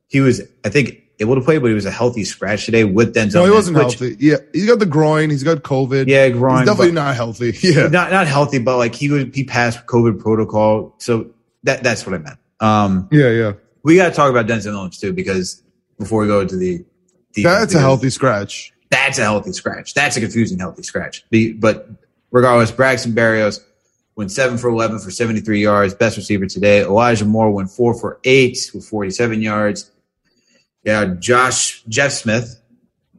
[0.06, 3.14] he was I think able to play, but he was a healthy scratch today with
[3.14, 3.34] Denzel.
[3.34, 4.16] No, he wasn't which- healthy.
[4.18, 5.30] Yeah, he's got the groin.
[5.30, 6.06] He's got COVID.
[6.08, 7.52] Yeah, groin, he's definitely not healthy.
[7.62, 11.30] Yeah, not not healthy, but like he would he passed COVID protocol, so
[11.64, 12.38] that that's what I meant.
[12.60, 13.52] Um, yeah, yeah.
[13.82, 15.62] we got to talk about Denzel Mims too because
[15.98, 16.84] before we go to the
[17.32, 18.72] defense, That's a healthy scratch.
[18.90, 19.94] That's a healthy scratch.
[19.94, 21.24] That's a confusing healthy scratch.
[21.30, 21.88] The- But
[22.30, 23.60] regardless, Braxton Berrios
[24.14, 26.82] went seven for 11 for 73 yards, best receiver today.
[26.82, 29.90] Elijah Moore went four for eight with 47 yards.
[30.86, 32.62] Yeah, Josh, Jeff Smith,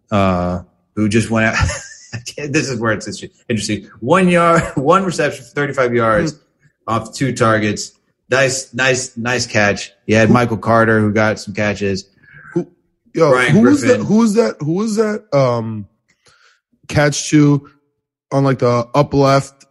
[0.10, 0.64] uh,
[0.96, 1.56] who just went out.
[2.38, 3.90] this is where it's interesting.
[4.00, 6.40] One yard, one reception for 35 yards
[6.88, 7.92] off two targets.
[8.30, 9.92] Nice, nice, nice catch.
[10.06, 12.10] You had Michael Carter who got some catches.
[13.14, 14.00] Yo, Brian who was that?
[14.00, 14.56] Who was that?
[14.60, 15.26] Who was that?
[15.34, 15.88] Um,
[16.88, 17.70] catch to
[18.32, 19.66] on like the up left,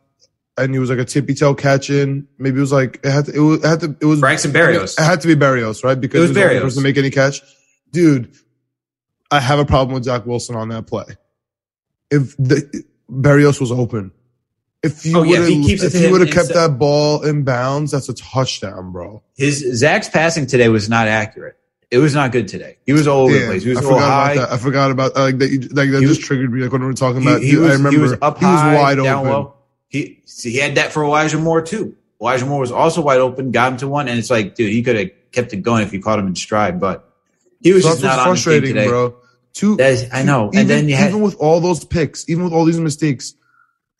[0.58, 2.28] and he was like a tippy toe catch in.
[2.38, 3.32] Maybe it was like it had to.
[3.32, 3.96] It, was, it had to.
[4.00, 4.98] It was Braxton Berrios.
[4.98, 6.00] It had to be Berrios, right?
[6.00, 6.62] Because It was he only Berrios.
[6.62, 7.40] person to make any catch.
[7.92, 8.34] Dude,
[9.30, 11.04] I have a problem with Zach Wilson on that play.
[12.10, 14.12] If the Berrios was open,
[14.82, 17.22] if you Oh, yeah, would if he keeps if you would have kept that ball
[17.24, 19.22] in bounds, that's a touchdown, bro.
[19.36, 21.56] His Zach's passing today was not accurate.
[21.90, 22.78] It was not good today.
[22.84, 23.62] He was all over the place.
[23.62, 24.32] He was I forgot high.
[24.34, 24.54] about that.
[24.54, 25.48] I forgot about uh, like that.
[25.50, 26.62] You, like that He just was- triggered me.
[26.62, 28.44] Like when we were talking He, about, he was, I remember he was up he
[28.44, 29.30] was wide down open.
[29.32, 29.54] low.
[29.88, 31.96] He see, he had that for Elijah Moore too.
[32.20, 34.82] Elijah Moore was also wide open, got him to one, and it's like, dude, he
[34.82, 37.05] could have kept it going if you caught him in stride, but
[37.66, 39.16] he was So just not frustrating, bro.
[39.52, 40.48] Two, is, I know.
[40.48, 43.34] even, and then you had even with all those picks, even with all these mistakes.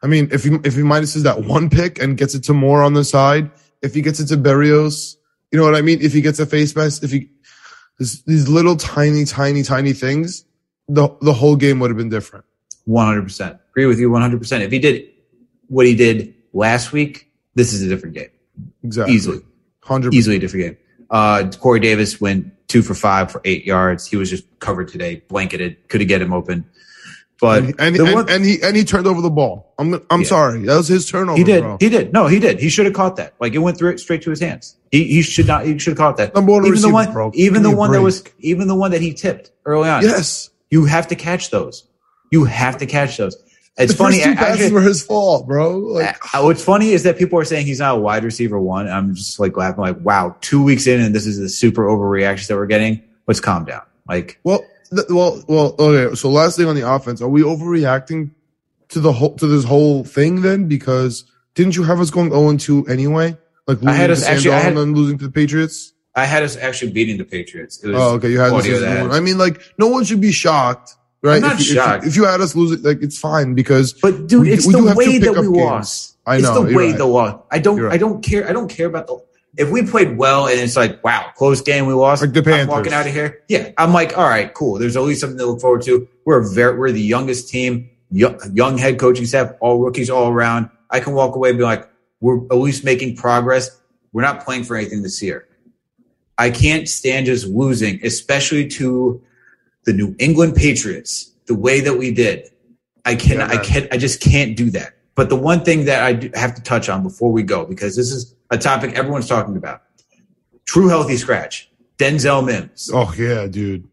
[0.02, 2.82] I mean, if he if he minuses that one pick and gets it to Moore
[2.82, 3.50] on the side,
[3.82, 5.16] if he gets it to Berrios,
[5.50, 5.98] you know what I mean.
[6.02, 7.30] If he gets a face mask, if he
[7.98, 10.44] this, these little tiny, tiny, tiny things,
[10.88, 12.44] the the whole game would have been different.
[12.84, 14.62] one hundred percent agree with you one hundred percent.
[14.62, 15.08] If he did
[15.68, 18.30] what he did last week, this is a different game.
[18.84, 19.40] Exactly, Easily.
[19.80, 20.76] hundred Easily a different game.
[21.08, 24.06] Uh, Corey Davis went two for five for eight yards.
[24.06, 26.64] He was just covered today, blanketed, could have get him open.
[27.38, 29.74] But And, and, and, one- and he and he turned over the ball.
[29.78, 30.26] I'm I'm Yeah.
[30.26, 31.36] sorry, that was his turnover.
[31.36, 31.62] He did.
[31.62, 31.76] Bro.
[31.80, 32.10] He did.
[32.12, 32.58] No, he did.
[32.60, 33.34] He should have caught that.
[33.40, 34.76] Like it went through it straight to his hands.
[34.90, 35.66] He he should not.
[35.66, 36.34] He should have caught that.
[36.34, 37.30] Number one even receiver, the one, bro.
[37.34, 40.02] even Give the one that was, even the one that he tipped early on.
[40.02, 41.86] Yes, you have to catch those.
[42.30, 43.36] You have to catch those.
[43.78, 44.16] It's the funny.
[44.18, 45.76] First two passes actually, were his fault, bro.
[45.78, 48.88] Like, what's funny is that people are saying he's not a wide receiver one.
[48.88, 52.46] I'm just like laughing, like, wow, two weeks in, and this is the super overreaction
[52.48, 53.02] that we're getting.
[53.26, 53.82] Let's calm down.
[54.08, 55.74] Like, well, th- well, well.
[55.78, 56.14] Okay.
[56.14, 58.30] So last thing on the offense, are we overreacting
[58.88, 60.68] to the whole to this whole thing then?
[60.68, 63.36] Because didn't you have us going zero and two anyway?
[63.66, 65.92] Like losing I had us- actually, I had- and then losing to the Patriots.
[66.14, 67.78] I had us actually beating the Patriots.
[67.84, 68.30] Oh, okay.
[68.30, 69.10] You had this audio as that one.
[69.10, 70.94] had- I mean, like, no one should be shocked,
[71.26, 71.36] right?
[71.36, 72.06] I'm not if, you- if you- shocked.
[72.06, 74.72] If, you had us lose it, like, it's fine because But dude, We- it's we
[74.72, 76.16] the way that we lost.
[76.26, 76.48] I know.
[76.62, 76.98] it's the way right.
[76.98, 77.40] the loss.
[77.50, 77.80] I don't.
[77.80, 77.92] Right.
[77.92, 78.48] I don't care.
[78.48, 79.24] I don't care about the.
[79.58, 82.20] If we played well and it's like, wow, close game, we lost.
[82.22, 82.68] Like the I'm Panthers.
[82.68, 83.42] walking out of here.
[83.48, 84.78] Yeah, I'm like, all right, cool.
[84.78, 86.06] There's always something to look forward to.
[86.26, 90.28] We're a very, we're the youngest team, young, young head coaching staff, all rookies all
[90.30, 90.68] around.
[90.90, 91.88] I can walk away and be like,
[92.20, 93.70] we're at least making progress.
[94.12, 95.46] We're not playing for anything this year.
[96.36, 99.22] I can't stand just losing, especially to
[99.86, 102.50] the New England Patriots, the way that we did.
[103.06, 104.94] I can, Yeah, I can, I just can't do that.
[105.14, 107.96] But the one thing that I do have to touch on before we go, because
[107.96, 109.82] this is a topic everyone's talking about,
[110.66, 112.90] true healthy scratch, Denzel Mims.
[112.92, 113.88] oh yeah, dude,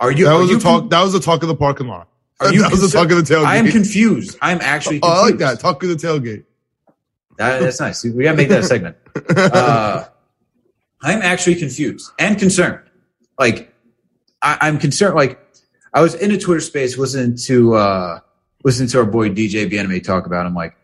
[0.00, 0.26] Are you?
[0.26, 0.90] that are was you the talk.
[0.90, 2.08] That was the talk of the parking lot.
[2.40, 3.46] Are you that was the talk of the tailgate.
[3.46, 4.36] I am confused.
[4.42, 5.00] I am actually.
[5.02, 6.44] Oh, I like that talk of the tailgate.
[7.38, 8.02] That, that's nice.
[8.04, 8.96] We gotta make that a segment.
[9.36, 10.04] Uh,
[11.02, 12.80] I'm actually confused and concerned.
[13.38, 13.72] Like,
[14.46, 15.16] I, I'm concerned.
[15.16, 15.40] Like,
[15.92, 18.20] I was in a Twitter space listening to uh,
[18.62, 20.76] listening to our boy DJ Bien-Aime talk about him, like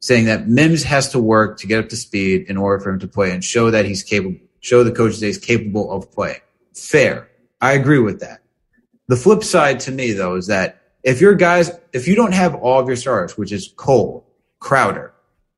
[0.00, 2.98] saying that Mims has to work to get up to speed in order for him
[3.00, 6.40] to play and show that he's capable, show the coaches that he's capable of playing.
[6.74, 7.28] Fair.
[7.60, 8.40] I agree with that.
[9.08, 12.54] The flip side to me though is that if your guys, if you don't have
[12.54, 14.26] all of your stars, which is Cole,
[14.60, 15.12] Crowder,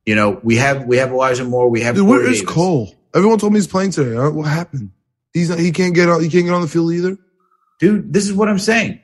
[0.05, 2.93] you know, we have we have Elijah Moore, we have Dude, where is Cole?
[3.15, 4.17] Everyone told me he's playing today.
[4.17, 4.91] What happened?
[5.33, 6.23] He's not, he can't get on.
[6.23, 7.19] He can't get on the field either.
[7.83, 9.01] Dude, this is what I'm saying.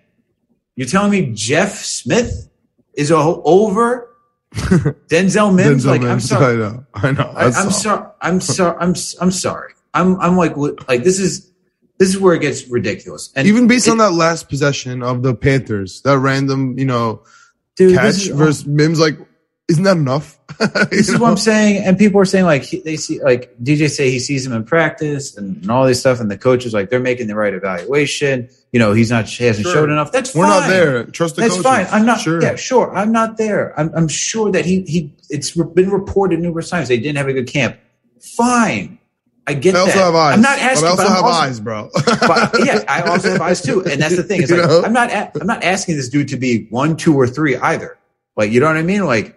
[0.76, 2.48] You're telling me Jeff Smith
[2.94, 4.08] is over
[4.54, 5.84] Denzel Mims?
[5.84, 6.54] Denzel like, I'm sorry.
[6.54, 6.86] I know.
[6.94, 7.32] I know.
[7.36, 7.70] I, i'm all.
[7.72, 8.10] sorry.
[8.22, 8.76] I'm sorry.
[8.80, 9.72] I'm I'm sorry.
[9.94, 11.50] I'm I'm like like this is
[11.98, 13.32] this is where it gets ridiculous.
[13.34, 17.24] And Even based it- on that last possession of the Panthers, that random, you know,
[17.74, 18.36] dude, catch is, oh.
[18.36, 19.18] versus Mims, like,
[19.68, 20.38] isn't that enough?
[20.90, 21.84] this is what I'm saying.
[21.84, 24.64] And people are saying like he, they see like DJ say he sees him in
[24.64, 28.48] practice and, and all this stuff, and the coaches like they're making the right evaluation.
[28.72, 29.74] You know, he's not he hasn't Sure.
[29.74, 30.10] showed enough.
[30.10, 30.40] That's fine.
[30.40, 30.60] We're fine.
[30.60, 31.04] not there.
[31.04, 31.64] Trust the That's coaches.
[31.64, 31.86] fine.
[31.90, 32.20] I'm not.
[32.20, 32.42] Sure.
[32.42, 32.94] Yeah, sure.
[32.96, 33.78] I'm not there.
[33.78, 35.14] I'm, I'm sure that he he.
[35.30, 37.76] It's been reported numerous times they didn't have a good camp.
[38.20, 38.98] Fine,
[39.46, 40.04] I get I also that.
[40.04, 40.34] have eyes.
[40.34, 40.82] I'm not asking.
[40.82, 41.90] But I also have also- eyes, bro.
[42.04, 44.42] But yeah, I also have eyes too, and that's the thing.
[44.42, 44.82] It's like know?
[44.82, 45.10] I'm not.
[45.10, 47.96] A, I'm not asking this dude to be one, two, or three either.
[48.36, 49.04] Like you know what I mean?
[49.06, 49.36] Like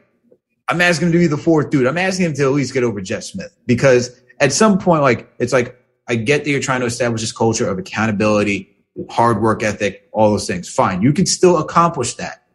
[0.72, 1.86] I'm asking him to be the fourth dude.
[1.86, 5.30] I'm asking him to at least get over Jeff Smith because at some point, like
[5.38, 8.74] it's like I get that you're trying to establish this culture of accountability,
[9.10, 10.70] hard work ethic, all those things.
[10.70, 12.46] Fine, you can still accomplish that,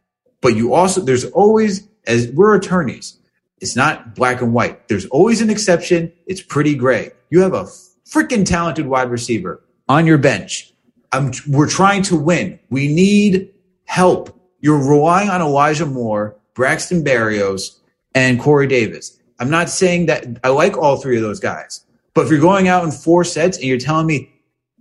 [0.41, 3.19] but you also there's always as we're attorneys.
[3.59, 4.89] It's not black and white.
[4.89, 6.11] There's always an exception.
[6.27, 7.11] It's pretty gray.
[7.31, 7.65] You have a
[8.09, 10.73] freaking talented wide receiver on your bench.
[11.13, 12.59] I'm, we're trying to win.
[12.71, 13.53] We need
[13.85, 14.39] help.
[14.61, 17.79] You're relying on Elijah Moore, Braxton Berrios,
[18.17, 19.19] and Corey Davis.
[19.39, 22.67] I'm not saying that I like all three of those guys, but if you're going
[22.69, 24.33] out in four sets and you're telling me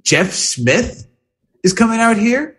[0.04, 1.06] Jeff Smith
[1.64, 2.56] is coming out here,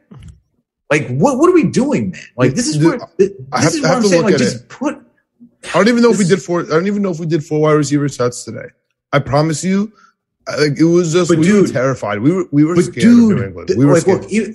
[0.90, 1.38] like what?
[1.38, 2.20] What are we doing, man?
[2.36, 4.22] Like this is Dude, what this I have- is what have I'm to saying.
[4.24, 4.68] Like just it.
[4.68, 4.94] put
[5.64, 6.60] I don't even know if we This- did four.
[6.60, 8.66] I don't even know if we did four wide receiver sets today.
[9.12, 9.92] I promise you,
[10.58, 12.20] like it was just we were terrified.
[12.20, 13.70] We were we were scared dude, of New England.
[13.76, 14.22] We were like, scared.
[14.22, 14.54] look, even,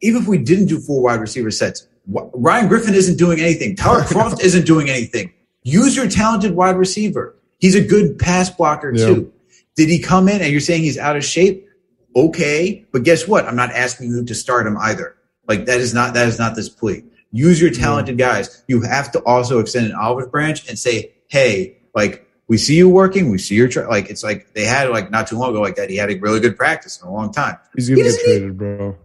[0.00, 3.76] even if we didn't do four wide receiver sets, Ryan Griffin isn't doing anything.
[3.76, 5.32] Tyler Kroft isn't doing anything.
[5.68, 7.36] Use your talented wide receiver.
[7.58, 9.06] He's a good pass blocker Yeah.
[9.06, 9.32] too.
[9.76, 11.68] Did he come in and you're saying he's out of shape?
[12.16, 13.44] Okay, but guess what?
[13.44, 15.14] I'm not asking you to start him either.
[15.46, 17.04] Like that is not that is not this plea.
[17.30, 17.82] Use your mm-hmm.
[17.82, 18.64] talented guys.
[18.66, 22.88] You have to also extend an olive branch and say, hey, like we see you
[22.88, 23.88] working, we see your tra-.
[23.88, 24.08] like.
[24.08, 25.90] It's like they had like not too long ago like that.
[25.90, 27.58] He had a really good practice in a long time.
[27.76, 28.96] He's gonna he get need- traded, bro.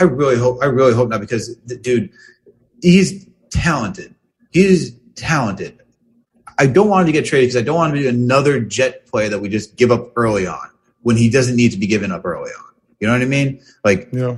[0.00, 0.58] I really hope.
[0.62, 2.10] I really hope not because the dude,
[2.82, 4.14] he's talented.
[4.50, 5.80] He's talented.
[6.58, 9.06] I don't want him to get traded because I don't want to be another jet
[9.06, 10.68] play that we just give up early on
[11.02, 12.64] when he doesn't need to be given up early on.
[13.00, 13.60] You know what I mean?
[13.84, 14.36] Like Yeah,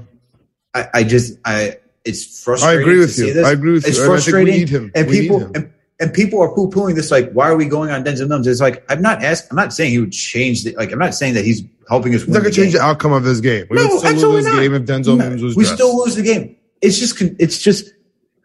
[0.74, 2.80] I, I just I it's frustrating.
[2.80, 2.82] I frustrating.
[2.82, 3.34] agree to with you.
[3.34, 3.46] this.
[3.46, 4.04] I agree with It's you.
[4.04, 4.92] And I think we frustrating, need him.
[4.94, 7.10] and We people and, and people are poo pooing this.
[7.10, 8.46] Like, why are we going on Denzel Mims?
[8.46, 9.48] It's like I'm not asking.
[9.52, 10.64] I'm not saying he would change.
[10.64, 12.22] The, like, I'm not saying that he's helping us.
[12.22, 13.66] He's not gonna change the outcome of this game.
[13.70, 14.60] We No, would still absolutely lose not.
[14.60, 15.56] game if Denzel No, Mims was.
[15.56, 15.76] we dressed.
[15.76, 16.56] still lose the game.
[16.82, 17.92] It's just it's just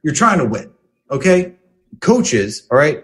[0.04, 0.70] you're trying to win.
[1.12, 1.54] Okay,
[2.02, 2.68] coaches.
[2.72, 3.04] All right.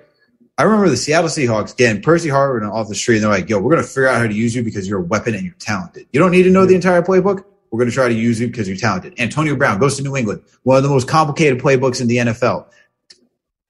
[0.58, 3.60] I remember the Seattle Seahawks getting Percy Harvin off the street, and they're like, "Yo,
[3.60, 6.06] we're gonna figure out how to use you because you're a weapon and you're talented.
[6.12, 7.44] You don't need to know the entire playbook.
[7.72, 10.44] We're gonna try to use you because you're talented." Antonio Brown goes to New England,
[10.64, 12.68] one of the most complicated playbooks in the NFL.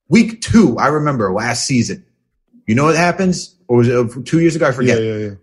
[0.10, 2.03] Week two, I remember last season.
[2.67, 3.55] You know what happens?
[3.67, 4.67] Or was it uh, two years ago?
[4.67, 5.36] I forget Yeah, yeah, yeah.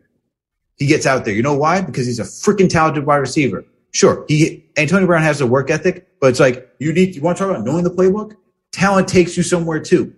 [0.76, 1.32] he gets out there.
[1.32, 1.80] You know why?
[1.80, 3.64] Because he's a freaking talented wide receiver.
[3.92, 7.14] Sure, he Antonio Brown has a work ethic, but it's like you need.
[7.14, 8.36] You want to talk about knowing the playbook?
[8.72, 10.14] Talent takes you somewhere too.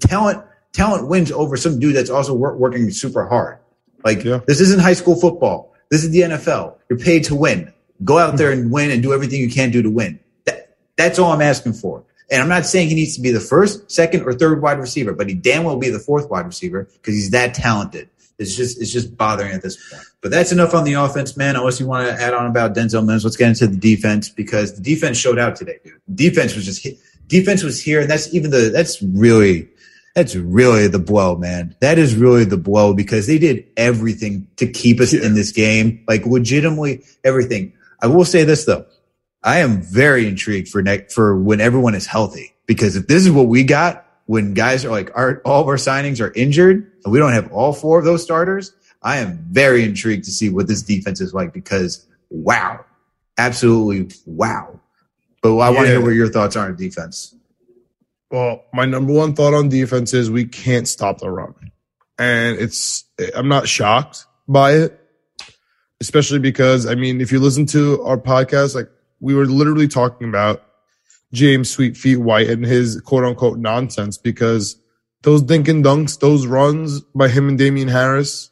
[0.00, 3.58] Talent, talent wins over some dude that's also wor- working super hard.
[4.04, 4.40] Like Yeah.
[4.46, 5.72] this isn't high school football.
[5.90, 6.76] This is the NFL.
[6.88, 7.72] You're paid to win.
[8.04, 10.18] Go out there and win and do everything you can do to win.
[10.46, 12.02] That, that's all I'm asking for.
[12.30, 15.12] And I'm not saying he needs to be the first, second, or third wide receiver,
[15.12, 18.08] but he damn well be the fourth wide receiver because he's that talented.
[18.38, 20.02] It's just it's just bothering at this point.
[20.22, 21.54] But that's enough on the offense, man.
[21.54, 24.74] Unless you want to add on about Denzel Mims, let's get into the defense because
[24.74, 26.00] the defense showed out today, dude.
[26.12, 26.98] Defense was just hit.
[27.32, 29.68] Defense was here, and that's even the that's really
[30.14, 31.74] that's really the blow, man.
[31.80, 36.04] That is really the blow because they did everything to keep us in this game,
[36.06, 37.72] like legitimately everything.
[38.00, 38.84] I will say this though,
[39.42, 43.32] I am very intrigued for next for when everyone is healthy because if this is
[43.32, 47.12] what we got when guys are like our all of our signings are injured and
[47.12, 50.68] we don't have all four of those starters, I am very intrigued to see what
[50.68, 52.84] this defense is like because wow,
[53.38, 54.78] absolutely wow.
[55.42, 57.34] But I want to hear what your thoughts are on defense.
[58.30, 61.54] Well, my number one thought on defense is we can't stop the run.
[62.18, 64.98] And it's, I'm not shocked by it,
[66.00, 68.88] especially because, I mean, if you listen to our podcast, like
[69.20, 70.62] we were literally talking about
[71.32, 74.76] James Sweet Feet White and his quote unquote nonsense because
[75.22, 78.50] those dink and dunks, those runs by him and Damien Harris,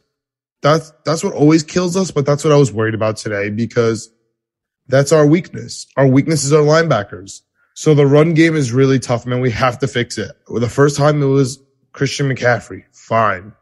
[0.61, 2.11] that's, that's what always kills us.
[2.11, 4.11] But that's what I was worried about today because
[4.91, 5.87] that's our weakness.
[5.97, 7.43] Our weakness is our linebackers.
[7.75, 9.41] So the run game is really tough, man.
[9.41, 10.33] We have to fix it.
[10.49, 12.85] The first time it was Christian McCaffrey.
[12.93, 13.53] Fine.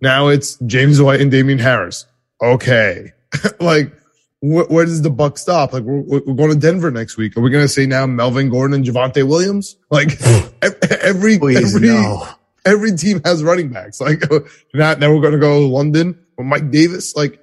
[0.00, 2.06] Now it's James White and Damien Harris.
[2.40, 3.12] Okay.
[3.60, 3.92] like,
[4.40, 5.72] wh- where does the buck stop?
[5.72, 7.36] Like, we're, we're going to Denver next week.
[7.36, 9.76] Are we going to say now Melvin Gordon and Javonte Williams?
[9.90, 10.20] Like,
[11.02, 12.26] every, Please, every, no.
[12.64, 14.00] every team has running backs.
[14.00, 14.22] Like,
[14.74, 17.14] now, now we're going to go to London with Mike Davis.
[17.14, 17.40] Like,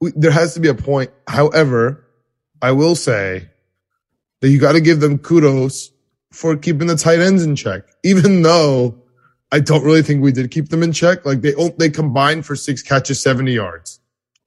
[0.00, 1.10] we, there has to be a point.
[1.26, 2.06] However,
[2.62, 3.48] I will say
[4.40, 5.90] that you got to give them kudos
[6.32, 8.96] for keeping the tight ends in check, even though
[9.52, 11.24] I don't really think we did keep them in check.
[11.26, 14.00] Like they they combined for six catches, 70 yards.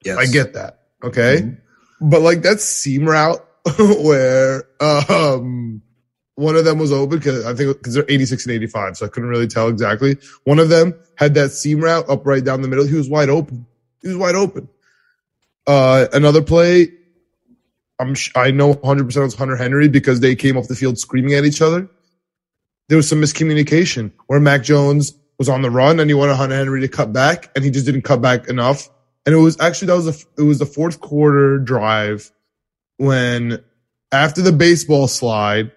[0.04, 0.18] Yes.
[0.18, 0.80] I get that.
[1.02, 1.42] Okay.
[1.42, 1.58] Mhm.
[2.00, 3.44] But like that seam route
[3.78, 5.82] where, um,
[6.36, 8.96] one of them was open because I think because they're 86 and 85.
[8.96, 10.16] So I couldn't really tell exactly.
[10.44, 12.86] One of them had that seam route up right down the middle.
[12.86, 13.66] He was wide open.
[14.02, 14.68] He was wide open.
[15.66, 16.88] Uh, another play.
[17.98, 21.34] I'm, I know 100% it was Hunter Henry because they came off the field screaming
[21.34, 21.88] at each other.
[22.88, 26.56] There was some miscommunication where Mac Jones was on the run and he wanted Hunter
[26.56, 28.88] Henry to cut back and he just didn't cut back enough.
[29.26, 32.30] And it was actually, that was a, it was the fourth quarter drive
[32.98, 33.64] when
[34.12, 35.72] after the baseball slide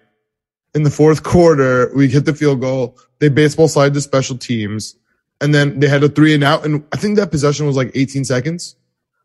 [0.74, 2.98] in the fourth quarter, we hit the field goal.
[3.20, 4.96] They baseball slide to special teams
[5.40, 6.64] and then they had a three and out.
[6.64, 8.76] And I think that possession was like 18 seconds.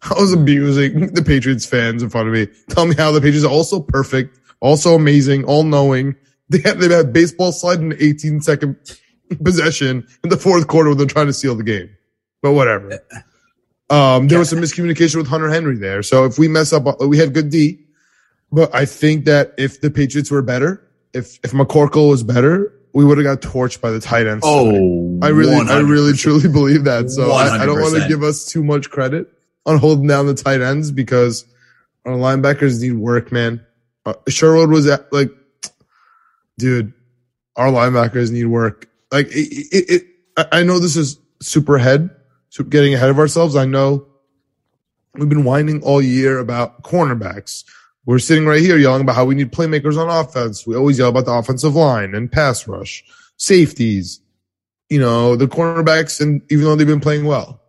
[0.10, 2.48] I was abusing the Patriots fans in front of me.
[2.70, 6.16] Tell me how the Patriots are also perfect, also amazing, all knowing.
[6.50, 8.76] They had, they had baseball slide in 18 second
[9.44, 11.90] possession in the fourth quarter when they're trying to seal the game.
[12.42, 13.00] But whatever.
[13.90, 16.04] Um, there was some miscommunication with Hunter Henry there.
[16.04, 17.80] So if we mess up, we had good D,
[18.52, 23.06] but I think that if the Patriots were better, if, if McCorkle was better, we
[23.06, 24.44] would have got torched by the tight ends.
[24.46, 26.20] Oh, I really, I really 100%.
[26.20, 27.10] truly believe that.
[27.10, 29.33] So I, I don't want to give us too much credit
[29.66, 31.46] on holding down the tight ends because
[32.06, 33.66] our linebackers need work, man.
[34.06, 35.32] Uh, Sherwood was at like,
[36.58, 36.94] dude,
[37.56, 38.90] our linebackers need work.
[39.12, 42.10] Like it, it, it I know this is super ahead,
[42.50, 43.56] so getting ahead of ourselves.
[43.56, 44.08] I know
[45.14, 47.64] we've been whining all year about cornerbacks.
[48.06, 50.68] We're sitting right here yelling about how we need playmakers on offense.
[50.68, 53.04] We always yell about the offensive line and pass rush,
[53.38, 54.20] safeties,
[54.90, 57.62] you know, the cornerbacks, and even though they've been playing well.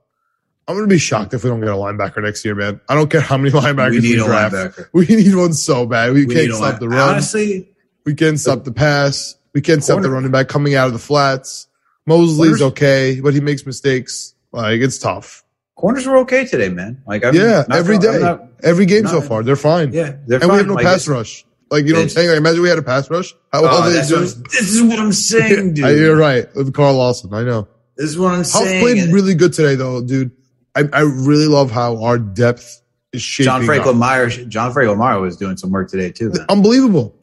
[0.66, 2.80] I'm gonna be shocked if we don't get a linebacker next year, man.
[2.88, 4.54] I don't care how many linebackers We we, need a draft.
[4.54, 4.88] linebacker.
[4.92, 6.12] We need one so bad.
[6.14, 7.08] We, We can't stop line- the run.
[7.10, 7.68] Honestly,
[8.06, 9.36] we can't stop the pass.
[9.52, 11.68] We can't stop the running back coming out of the flats.
[12.06, 14.34] Mosley's okay, but he makes mistakes.
[14.52, 15.42] Like it's tough.
[15.76, 17.02] corners were okay today, man.
[17.06, 19.92] Like, I'm yeah, not- every I'm day, not- every game so far, they're fine.
[19.92, 21.44] yeah, they're and we have no Like, pass it's- rush.
[21.70, 22.28] Like you know what I'm saying?
[22.28, 23.34] Like imagine we had a pass rush.
[23.52, 24.16] How well Oh, they that's do?
[24.16, 25.98] what this is what I'm saying, dude.
[25.98, 27.32] You're right with Carl Lawson.
[27.34, 27.66] I know.
[27.96, 28.82] This is what I'm Huff saying.
[28.82, 30.30] played really good today, though, dude.
[30.76, 32.80] I, I really love how our depth
[33.12, 33.96] is shaping John Franklin.
[33.96, 36.30] Meyer, John Franklin Meyer was doing some work today too.
[36.30, 36.46] Man.
[36.48, 37.14] Unbelievable.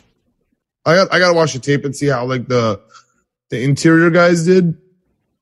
[0.85, 2.81] I got I got to watch the tape and see how like the
[3.49, 4.77] the interior guys did.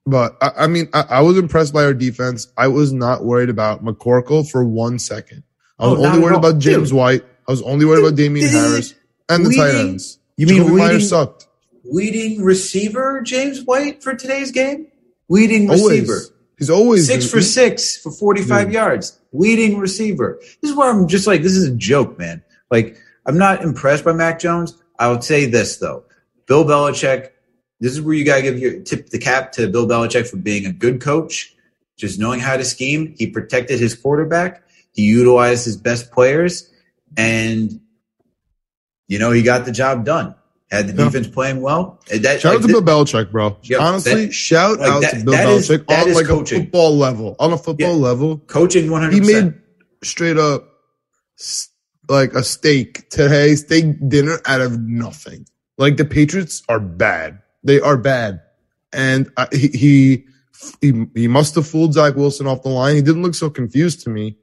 [0.05, 2.51] But I, I mean, I, I was impressed by our defense.
[2.57, 5.43] I was not worried about McCorkle for one second.
[5.77, 6.97] I was Oh, only worried about James Dude.
[6.97, 7.23] White.
[7.47, 8.55] I was only worried about Damien Dude.
[8.55, 8.95] Harris
[9.29, 10.17] and the tight ends.
[10.35, 11.47] You mean Jakobi Meyers leading, sucked.
[11.83, 14.87] leading receiver James White for today's game?
[15.29, 16.31] Leading Always.
[16.59, 18.73] He's always Six for six for 45 Dude.
[18.73, 19.19] yards.
[19.31, 20.37] Leading receiver.
[20.61, 22.43] This is where I'm just like, this is a joke, man.
[22.69, 24.77] Like, I'm not impressed by Mac Jones.
[24.99, 26.03] I would say this, though.
[26.47, 27.29] Bill Belichick,
[27.79, 30.35] this is where you got to give your tip the cap to Bill Belichick for
[30.35, 31.55] being a good coach,
[31.95, 33.15] just knowing how to scheme.
[33.17, 36.69] He protected his quarterback, he utilized his best players,
[37.15, 37.79] and,
[39.07, 40.35] you know, he got the job done.
[40.71, 41.05] Had the Yeah.
[41.05, 41.99] defense playing well.
[42.09, 43.57] That, Shout like, out to Bill Belichick, bro.
[43.79, 46.25] Honestly, that- shout like out that- to Bill that is- Belichick that on is like
[46.27, 46.61] coaching.
[46.61, 47.35] a football level.
[47.39, 48.03] On a football Yeah.
[48.03, 49.25] level, coaching 100%.
[49.25, 49.53] he made
[50.03, 50.67] straight up
[52.07, 55.45] like a steak today, steak dinner out of nothing.
[55.77, 57.39] Like the Patriots are bad.
[57.63, 58.39] They are bad,
[58.93, 60.25] and I, he, he
[60.81, 62.95] he he must have fooled Zach Wilson off the line.
[62.95, 64.37] He didn't look so confused to me,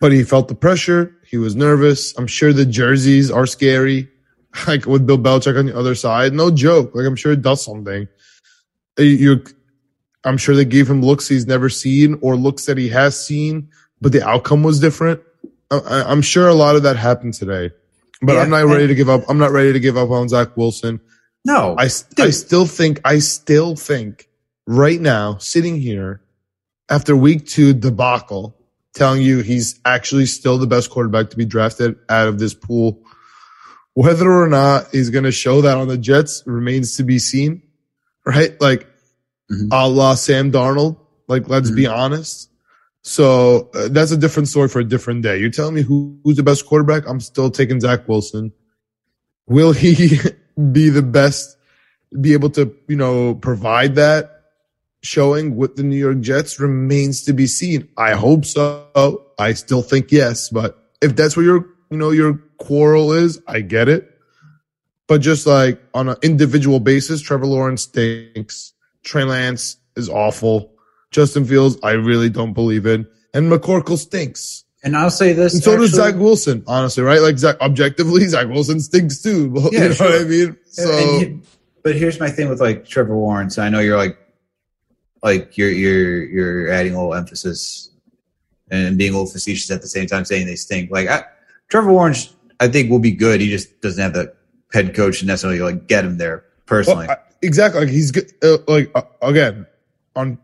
[0.00, 1.12] but he felt the pressure.
[1.28, 2.12] He was nervous.
[2.18, 4.08] I'm sure the jerseys are scary.
[4.66, 6.94] Like with Bill Belichick on the other side, no joke.
[6.94, 8.06] Like I'm sure it does something.
[8.98, 9.44] Uh, You,
[10.24, 13.68] I'm sure they gave him looks he's never seen or looks that he has seen,
[14.00, 15.20] but the outcome was different.
[15.70, 17.70] I, I- I'm sure a lot of that happened today,
[18.20, 19.22] but Yeah, I'm not ready to give up.
[19.28, 21.00] I'm not ready to give up on Zach Wilson.
[21.44, 21.84] No, I
[22.18, 24.28] I still think, I still think
[24.66, 26.20] right now, sitting here
[26.88, 28.54] after week two debacle,
[28.94, 33.02] telling you he's actually still the best quarterback to be drafted out of this pool.
[33.94, 37.62] Whether or not he's going to show that on the Jets remains to be seen,
[38.24, 38.58] right?
[38.60, 38.86] Like,
[39.50, 39.68] Mhm.
[39.70, 40.96] a la Sam Darnold.
[41.28, 42.48] Like, let's be honest.
[43.02, 45.38] So uh, that's a different story for a different day.
[45.38, 47.06] You're telling me who, who's the best quarterback?
[47.08, 48.52] I'm still taking Zach Wilson.
[49.46, 50.18] Will he
[50.72, 51.56] be the best,
[52.20, 54.30] be able to, you know, provide that
[55.02, 57.88] showing with the New York Jets remains to be seen.
[57.96, 59.26] I hope so.
[59.38, 63.60] I still think yes, but if that's where your, you know, your quarrel is, I
[63.60, 64.08] get it.
[65.08, 68.72] But just like on an individual basis, Trevor Lawrence stinks.
[69.04, 70.72] Trey Lance is awful.
[71.10, 73.06] Justin Fields, I really don't believe in.
[73.34, 74.64] And McCorkle stinks.
[74.84, 75.54] and I'll say this.
[75.54, 77.20] And so does Zach Wilson, honestly, right?
[77.20, 79.52] Like Zach, objectively, Zach Wilson stinks too.
[79.54, 80.10] you Yeah, know sure.
[80.10, 80.56] what I mean?
[80.70, 81.40] So he-
[81.82, 83.58] but here's my thing with like Trevor Lawrence.
[83.58, 84.16] I know you're like,
[85.22, 87.90] like you're you're you're adding a little emphasis
[88.70, 90.90] and being a little facetious at the same time, saying they stink.
[90.92, 91.24] Like I,
[91.68, 93.40] Trevor Lawrence, I think will be good.
[93.40, 94.32] He just doesn't have the
[94.72, 97.06] head coach to necessarily like get him there personally.
[97.08, 97.80] Well, I- exactly.
[97.82, 98.30] Like he's good.
[98.42, 99.66] Uh, like uh, again,
[100.14, 100.38] on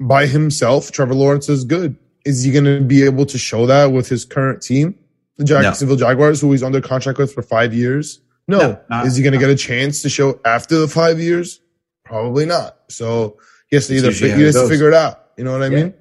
[0.00, 1.96] by himself, Trevor Lawrence is good.
[2.24, 4.98] Is he going to be able to show that with his current team,
[5.36, 8.20] the Jacksonville Jaguars, who he's under contract with for five years?
[8.48, 8.58] No.
[8.58, 11.60] No, not- is he going to get a chance to show after the five years?
[12.04, 12.78] Probably not.
[12.88, 13.38] So
[13.68, 15.26] he has to either usually fi- he has to figure it out.
[15.36, 15.82] You know what I Yeah.
[15.84, 15.94] mean?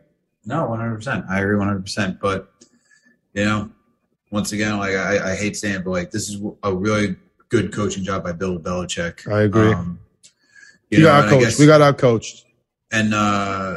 [0.46, 1.26] No, one hundred percent.
[1.30, 2.20] I agree one hundred percent.
[2.22, 2.50] But
[3.34, 3.70] you know,
[4.32, 7.16] once again, like I, I hate saying, it, but like this is a really
[7.50, 9.32] good coaching job by Bill Belichick.
[9.32, 9.72] I agree.
[9.74, 10.00] Um,
[10.92, 11.42] We you know, got and I outcoached.
[11.42, 12.44] guess- We got outcoached.
[12.92, 13.76] and uh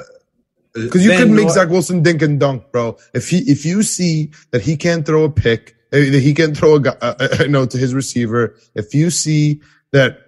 [0.74, 1.50] Because you Ben, could know make?
[1.50, 2.96] Zach Wilson dink and dunk, bro.
[3.14, 6.56] If he if you see that he can't throw a pick, uh, that he can't
[6.56, 8.54] throw a uh, uh, no to his receiver.
[8.74, 9.60] If you see
[9.92, 10.18] that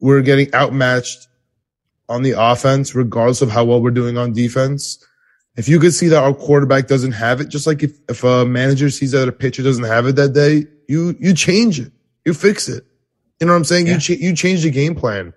[0.00, 1.26] we're getting outmatched
[2.08, 4.98] on the offense, regardless of how well we're doing on defense.
[5.56, 8.44] If you could see that our quarterback doesn't have it, just like if, if a
[8.46, 11.92] manager sees that a pitcher doesn't have it that day, you you change it,
[12.24, 12.84] you fix it.
[13.40, 13.86] You know what I'm saying?
[13.86, 13.94] Yeah.
[13.94, 15.34] You ch- you change the game plan.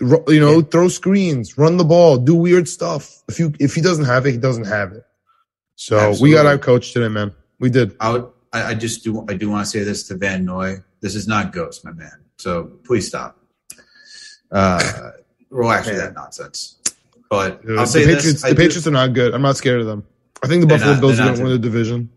[0.00, 0.62] You know, Yeah.
[0.62, 3.22] throw screens, run the ball, do weird stuff.
[3.28, 5.04] If you if he doesn't have it, he doesn't have it.
[5.76, 7.32] So we got our coach today, man.
[7.60, 7.94] We did.
[8.00, 10.78] I would I, I just do I do want to say this to Van Noy.
[11.00, 12.12] This is not ghost, my man.
[12.38, 13.38] So please stop.
[14.50, 15.10] Uh
[15.50, 16.78] relax with that nonsense.
[17.30, 18.42] But I'll the say Patriots, this.
[18.42, 19.34] The do- Patriots are not good.
[19.34, 20.04] I'm not scared of them.
[20.42, 22.10] I think the Buffalo not- Bills they're going to win the division.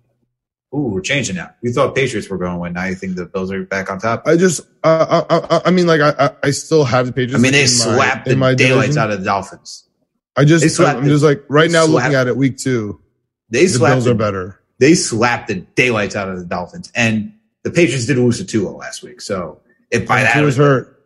[0.76, 1.50] Ooh, we're changing now.
[1.64, 2.74] You thought Patriots were going to win.
[2.74, 4.24] Now you think the Bills are back on top?
[4.28, 7.36] I just, uh, I, I, I mean, like, I, I- still have the Patriots.
[7.36, 8.98] I mean, they my- slapped in the daylights division.
[9.02, 9.88] out of the Dolphins.
[10.36, 13.02] I just, I'm the- just like right now slapped- looking at it, week two,
[13.50, 14.60] They the slapped Bills the, are better.
[14.80, 17.34] they slapped the daylights out of the Dolphins, and
[17.64, 19.22] the Patriots did lose to Tua last week.
[19.22, 21.02] So if by that He was hurt.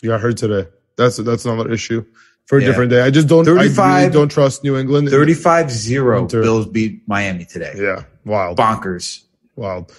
[0.00, 0.68] He got hurt today.
[0.96, 2.04] That's that's another issue
[2.50, 2.66] for a Yeah.
[2.66, 3.00] different day.
[3.00, 3.46] I just don't.
[3.48, 5.06] I really don't trust New England.
[5.06, 7.72] 35-0, Bills beat Miami today.
[7.76, 9.22] Yeah, wild, Bonkers,
[9.54, 9.92] wild.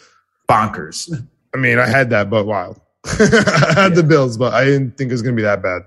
[0.49, 1.09] bonkers.
[1.53, 2.77] I mean, I had that, but wild.
[3.05, 5.83] I had the Bills, but I didn't think it was going to be that bad.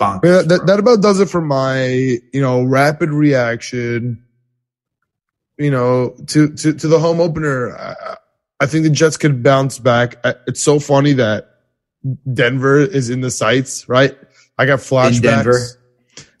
[0.00, 0.24] Bonkers.
[0.24, 4.22] Yeah, that, that about does it for my, you know, rapid reaction,
[5.58, 7.76] you know, to, to, to the home opener.
[7.76, 8.16] I,
[8.60, 10.24] I think the Jets could bounce back.
[10.46, 11.48] It's so funny that
[12.32, 14.16] Denver is in the sights, right?
[14.62, 15.76] I got flashbacks.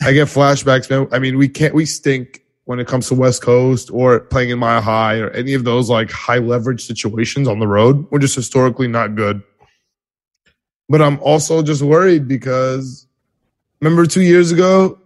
[0.00, 1.08] I get flashbacks, man.
[1.10, 4.60] I mean, we can't, we stink when it comes to West Coast or playing in
[4.60, 8.06] Mile High or any of those like high leverage situations on the road.
[8.12, 9.42] We're just historically not good.
[10.88, 13.08] But I'm also just worried because
[13.80, 15.00] remember two years ago,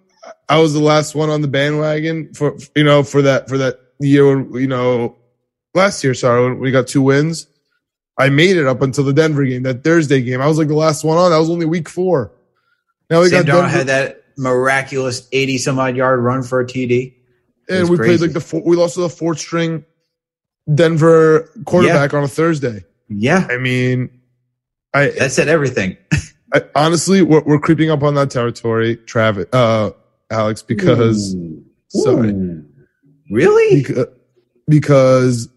[0.50, 3.80] I was the last one on the bandwagon for, you know, for that, for that
[3.98, 5.16] year when, you know,
[5.74, 7.46] last year, sorry, when we got two wins.
[8.18, 10.42] I made it up until the Denver game, that Thursday game.
[10.42, 11.30] I was like the last one on.
[11.30, 12.32] That was only week four.
[13.10, 16.66] Now we Sam got Darnold had that miraculous 80 some odd yard run for a
[16.66, 17.14] TD.
[17.68, 19.84] and we played like the four, we lost to the fourth string
[20.72, 22.84] Denver quarterback on a Thursday.
[23.08, 24.10] Yeah, I mean,
[24.92, 25.96] I, that said everything.
[26.54, 29.90] I honestly we're, we're creeping up on that territory, Travis, uh,
[30.30, 31.64] Alex, because Ooh.
[31.88, 32.30] sorry.
[32.30, 32.64] Ooh.
[33.30, 33.82] Really?
[33.82, 34.06] because
[34.68, 35.48] because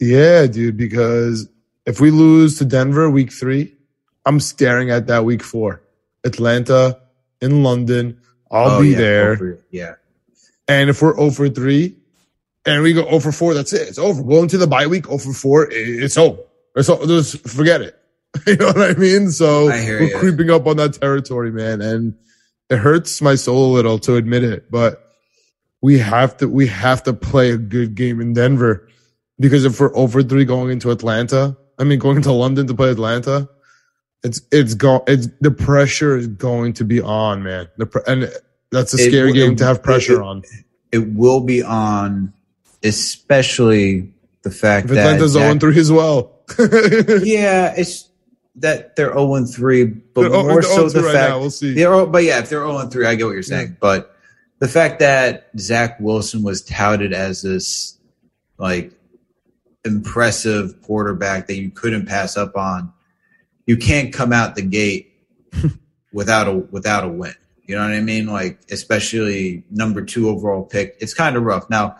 [0.00, 1.48] yeah, dude, because
[1.86, 3.74] if we lose to Denver week three,
[4.26, 5.82] I'm staring at that week four,
[6.24, 6.98] Atlanta
[7.40, 8.20] in London.
[8.50, 9.32] I'll Oh, be yeah, there.
[9.32, 9.94] over- Yeah.
[10.68, 11.96] And if we're over 3
[12.66, 13.88] and we go over 4, that's it.
[13.88, 14.22] It's over.
[14.22, 16.38] Going to the bye week over 4, it's over.
[16.76, 17.96] It's all, just forget it.
[18.46, 19.30] you know what I mean?
[19.30, 20.18] So I we're ya.
[20.18, 21.80] creeping up on that territory, man.
[21.82, 22.14] And
[22.70, 25.00] it hurts my soul a little to admit it, but
[25.82, 28.88] we have to, we have to play a good game in Denver
[29.38, 32.90] because if we're over 3 going into Atlanta, I mean, going to London to play
[32.90, 33.48] Atlanta,
[34.24, 37.68] It's it's go it's the pressure is going to be on, man.
[37.76, 38.32] The pre- and
[38.70, 40.42] that's a It scary will- game to have pressure it- on.
[40.90, 42.32] It will be on,
[42.82, 44.12] especially
[44.42, 46.32] the fact If that Atlanta's Zach- 0 3 as well.
[47.22, 48.08] yeah, it's
[48.56, 51.28] that they're 0 and 3, but They're 0 more oh so 0-3 the right fact
[51.30, 51.74] now, we'll see.
[51.74, 53.76] they're but yeah, if they're 0 and 3, I get what you're saying.
[53.80, 54.14] But
[54.60, 57.98] the fact that Zach Wilson was touted as this
[58.58, 58.92] like
[59.84, 62.92] impressive quarterback that you couldn't pass up on,
[63.66, 65.12] you can't come out the gate
[66.12, 67.34] without a without a win.
[67.66, 68.26] You know what I mean?
[68.26, 70.96] Like especially number two overall pick.
[71.00, 71.70] It's kind of rough.
[71.70, 71.96] Now,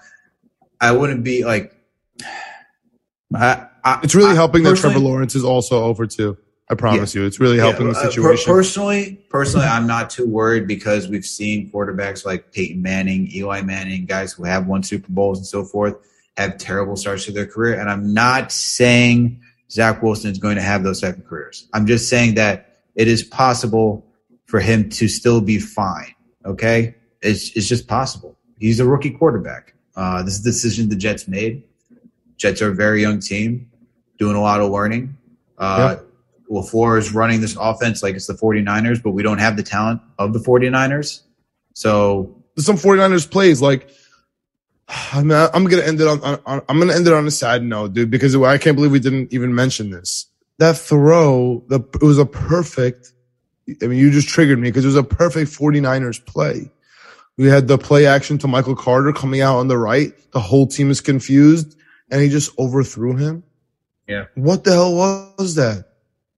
[0.81, 1.73] I wouldn't be like.
[3.35, 6.37] I, I, It's really I- helping that Trevor Lawrence is also over too.
[6.71, 8.53] I promise you, it's really helping yeah, the uh, per- situation.
[8.55, 14.07] personally, personally, I'm not too worried because we've seen quarterbacks like Peyton Manning, Eli Manning,
[14.07, 15.95] guys who have won Super Bowls and so forth,
[16.39, 17.79] have terrible starts to their career.
[17.79, 19.43] And I'm not saying
[19.75, 21.69] Zach Wilson is going to have those type of careers.
[21.73, 24.07] I'm just saying that it is possible
[24.47, 26.15] for him to still be fine.
[26.47, 28.39] Okay, it's it's just possible.
[28.59, 29.75] He's a rookie quarterback.
[29.97, 31.65] Uh, this is the decision the Jets made.
[32.37, 33.69] Jets are a very young team,
[34.19, 35.17] doing a lot of learning.
[35.59, 35.97] Uh,
[36.51, 40.01] LaFleur is running this offense like it's the 49ers, but we don't have the talent
[40.19, 41.23] of the 49ers.
[41.75, 43.91] So some 49ers plays like
[44.89, 47.63] I'm not, I'm gonna end it on, on, I'm gonna end it on a sad
[47.63, 50.27] note, dude, because I can't believe we didn't even mention this.
[50.59, 53.13] That throw, the it was a perfect.
[53.83, 56.71] I mean, you just triggered me because it was a perfect 49ers play.
[57.37, 60.13] We had the play action to Michael Carter coming out on the right.
[60.33, 61.77] The whole team is confused,
[62.11, 63.43] and he just overthrew him.
[64.07, 64.27] Yeah.
[64.35, 65.87] What the hell was that?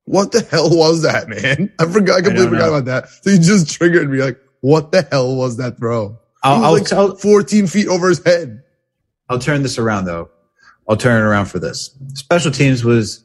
[0.05, 1.73] What the hell was that, man?
[1.81, 2.19] I forgot.
[2.19, 3.09] I completely don't forgot about that.
[3.23, 4.23] So you just triggered me.
[4.23, 6.19] Like, what the hell was that throw?
[6.47, 8.63] I'll, I'll, like I'll, 14 feet over his head.
[9.29, 10.31] I'll turn this around though.
[10.89, 11.97] I'll turn it around for this.
[12.15, 13.25] Special teams was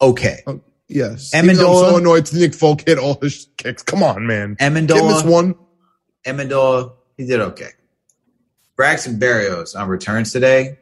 [0.00, 0.42] okay.
[0.46, 1.32] Oh, yes.
[1.34, 3.82] Ammendola- I'm so annoyed Nick Folk hit all his kicks.
[3.82, 4.56] Come on, man.
[4.58, 5.54] Give him this Ammendola, one.
[6.26, 7.70] Ammendola, he did okay.
[8.76, 10.78] Braxton Berrios on returns today,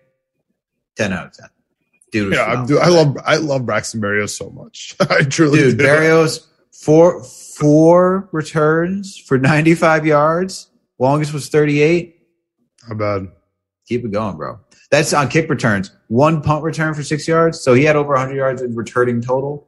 [0.96, 1.48] 10 out of 10.
[2.10, 2.78] Dude, Yeah, I, phenomenal.
[2.82, 4.94] I love I love Braxton Berrios so much.
[5.00, 5.84] I truly dude, do.
[5.84, 10.68] Berrios four four returns for 95 yards.
[10.98, 12.16] Longest was 38.
[12.88, 13.28] How bad?
[13.86, 14.60] Keep it going, bro.
[14.90, 15.90] That's on kick returns.
[16.08, 17.60] One punt return for six yards.
[17.60, 19.66] So he had over 100 yards in returning total.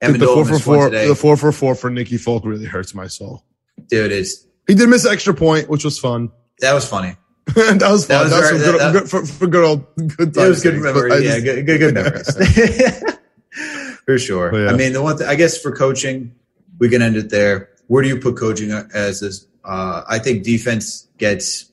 [0.00, 3.06] Dude, the four for four, the four for four for Nicky Folk really hurts my
[3.08, 3.44] soul.
[3.88, 6.30] Dude, it's He did miss an extra point, which was fun.
[6.60, 7.16] that was funny.
[7.46, 8.30] that was That fun.
[8.30, 10.80] was That was, good, that- good, for, for good old good It was times good
[10.82, 11.24] memories.
[11.24, 13.02] Yeah, good, good, good memories.
[14.04, 14.54] for sure.
[14.64, 14.70] Yeah.
[14.70, 16.34] I mean, the one th- I guess for coaching,
[16.78, 17.70] we can end it there.
[17.88, 19.46] Where do you put coaching uh, as this?
[19.68, 21.70] Uh, I think defense gets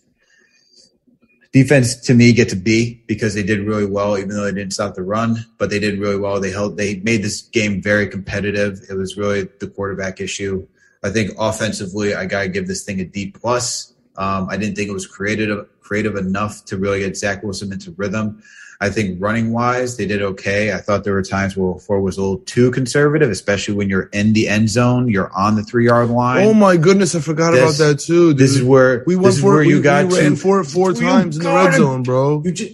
[1.54, 4.74] defense to me gets a B because they did really well, even though they didn't
[4.74, 6.42] stop the run, but they did really well.
[6.42, 8.82] They held, they made this game very competitive.
[8.90, 10.68] It was really the quarterback issue.
[11.02, 13.94] I think offensively, I gotta give this thing a D plus.
[14.18, 17.92] Um, I didn't think it was creative creative enough to really get Zach Wilson into
[17.92, 18.44] rhythm.
[18.86, 20.72] I think running wise, they did okay.
[20.74, 24.10] I thought there were times where Ford was a little too conservative, especially when you're
[24.14, 26.46] in the end zone, you're on the three yard line.
[26.46, 28.30] Oh my goodness, I forgot This- about that too.
[28.30, 28.38] Dude.
[28.38, 29.68] this is where we this went for where it.
[29.68, 30.64] you got we ran it four
[30.94, 32.42] times in the red zone, bro.
[32.46, 32.74] You just,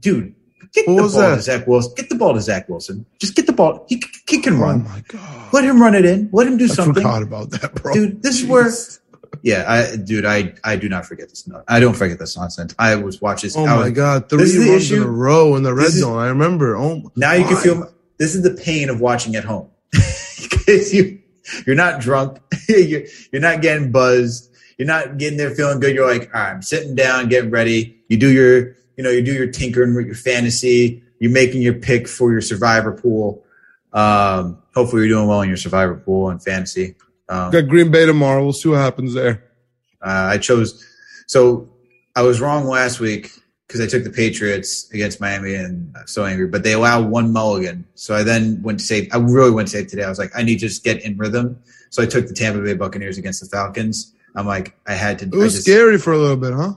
[0.00, 0.34] dude,
[0.72, 1.36] get What the was ball that?
[1.36, 1.92] to Zach Wilson.
[1.96, 3.04] Get the ball to Zach Wilson.
[3.18, 3.84] Just get the ball.
[3.88, 4.84] He, he can Oh run.
[4.84, 6.28] my god, Let him run it in.
[6.32, 6.94] Let him do I something.
[7.02, 7.92] forgot about that, bro.
[7.92, 8.70] Dude, this is where.
[9.44, 11.46] Yeah, I, dude, I, I do not forget this.
[11.68, 12.74] I don't forget this nonsense.
[12.78, 13.50] I was watching.
[13.54, 16.00] Oh I my was, god, three This runs in a row in the red is-
[16.00, 16.18] zone.
[16.18, 16.74] I remember.
[16.76, 17.92] Oh, my Now you can feel.
[18.18, 21.20] This is the pain of watching at home because you
[21.66, 22.38] you're not drunk.
[22.68, 24.50] you're, you're not getting buzzed.
[24.78, 25.94] You're not getting there feeling good.
[25.94, 28.02] You're like, all right, I'm sitting down, getting ready.
[28.08, 31.02] You do your, you know, you do your tinkering with your fantasy.
[31.20, 33.44] You're making your pick for your survivor pool.
[33.92, 36.94] Um, hopefully, you're doing well in your survivor pool and fantasy.
[37.34, 38.42] Um, Got Green Bay tomorrow.
[38.44, 39.42] We'll see what happens there.
[40.02, 40.84] uh, I chose.
[41.26, 41.68] So
[42.14, 43.30] I was wrong last week
[43.66, 46.46] because I took the Patriots against Miami and I'm so angry.
[46.46, 47.86] But they allow one mulligan.
[47.94, 50.04] So I then went to say I really went to say today.
[50.04, 51.58] I was like, I need to just get in rhythm.
[51.90, 54.12] So I took the Tampa Bay Buccaneers against the Falcons.
[54.36, 55.26] I'm like, I had to.
[55.26, 56.74] It was just, scary for a little bit, huh?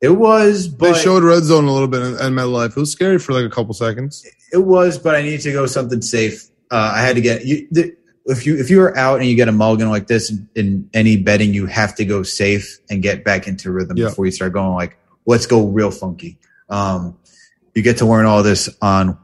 [0.00, 2.70] It was, They but showed red zone a little bit in, in MetLife.
[2.70, 4.26] It was scary for like a couple seconds.
[4.52, 6.48] it was, but I needed to go something safe.
[6.70, 7.66] Uh, I had to get you.
[7.70, 7.96] The,
[8.26, 10.90] if you if you are out and you get a mulligan like this in, in
[10.94, 14.08] any betting, you have to go safe and get back into rhythm Yeah.
[14.08, 14.96] before you start going like,
[15.26, 16.38] let's go real funky.
[16.68, 17.18] Um,
[17.74, 19.18] you get to learn all this on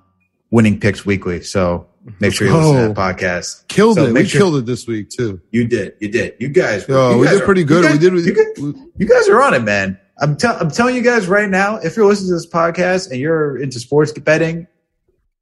[0.50, 1.86] Winning Picks Weekly, so
[2.18, 3.66] make sure you listen to that podcast.
[3.68, 4.12] Killed So it.
[4.12, 5.40] We sure- killed it this week too.
[5.50, 6.86] You did, you did, you guys.
[6.88, 7.84] were- Yo, you we guys did pretty good.
[7.84, 8.12] guys- we did.
[8.12, 9.98] We, you guys- you guys are on it, man.
[10.18, 13.56] I'm, I'm telling you guys right now, if you're listening to this podcast and you're
[13.56, 14.66] into sports betting,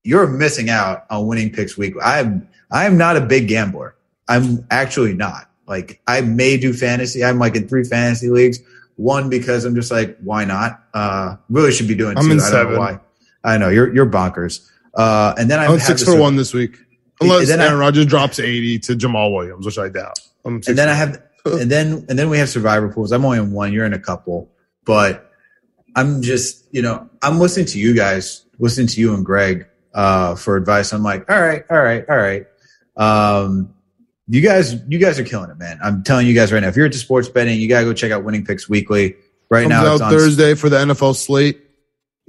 [0.05, 2.01] you're missing out on winning picks weekly.
[2.01, 3.95] I'm I'm not a big gambler.
[4.29, 5.51] I'm actually not.
[5.67, 7.25] Like I may do fantasy.
[7.25, 8.59] I'm like in three fantasy leagues.
[8.97, 10.83] One because I'm just like, why not?
[10.93, 12.17] Uh, really should be doing.
[12.19, 12.33] I'm two.
[12.33, 12.73] in I don't seven.
[12.75, 13.01] know why.
[13.45, 14.69] I know you're you're bonkers.
[14.95, 16.77] Uh, and then I I'm six for one this week.
[17.21, 20.19] Unless then I- Aaron Rodgers drops 80 to Jamaal Williams, which I doubt.
[20.45, 23.13] I'm and then I have, and then and then we have survivor pools.
[23.13, 23.73] I'm only in one.
[23.73, 24.51] You're in a couple,
[24.85, 25.31] but
[25.95, 30.35] I'm just you know I'm listening to you guys, listening to you and Greg uh,
[30.37, 30.93] for advice.
[30.93, 32.47] I'm like, all right, all right, all right.
[32.99, 33.73] Um,
[34.29, 35.79] you guys, you guys are killing it, man.
[35.83, 36.69] I'm telling you guys right now.
[36.69, 39.15] If you're into sports betting, you gotta go check out Winning Picks Weekly.
[39.51, 41.61] Right comes now, it's out on Thursday for the NFL slate.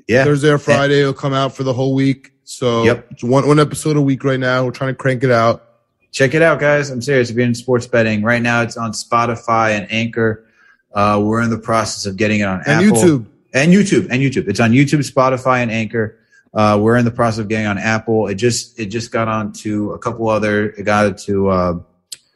[0.07, 2.31] Yeah, Thursday or Friday it'll come out for the whole week.
[2.45, 3.07] So Yep.
[3.11, 4.63] it's one one episode a week right now.
[4.65, 5.65] We're trying to crank it out.
[6.11, 6.89] check it out, guys.
[6.89, 7.29] I'm serious.
[7.29, 10.45] If you're in sports betting, right now it's on Spotify and Anchor.
[10.91, 12.97] Uh, we're in the process of getting it on And Apple.
[12.97, 13.25] YouTube.
[13.53, 14.47] and YouTube and YouTube.
[14.47, 16.17] It's on YouTube, Spotify, and Anchor.
[16.53, 18.27] Uh, we're in the process of getting on Apple.
[18.27, 20.69] It just it just got on to a couple other.
[20.71, 21.79] It got it to uh,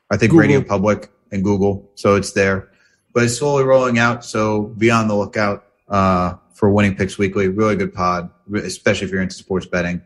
[0.10, 0.40] I think Google.
[0.40, 2.70] Radio Public and Google, so it's there.
[3.14, 4.24] But it's slowly rolling out.
[4.26, 7.48] So be on the lookout uh, for Winning Picks Weekly.
[7.48, 10.02] Really good pod, especially if you're into sports betting.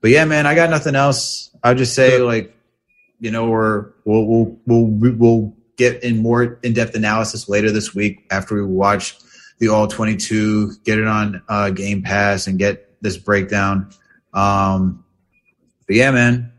[0.00, 1.50] But yeah, man, I got nothing else.
[1.62, 2.54] I'll just say like,
[3.18, 7.94] you know, we're we'll we'll we'll, we'll get in more in depth analysis later this
[7.94, 9.16] week after we watch
[9.58, 13.90] the all 22 get it on uh, game pass and get this breakdown.
[14.34, 15.04] Um
[15.86, 16.52] but yeah man.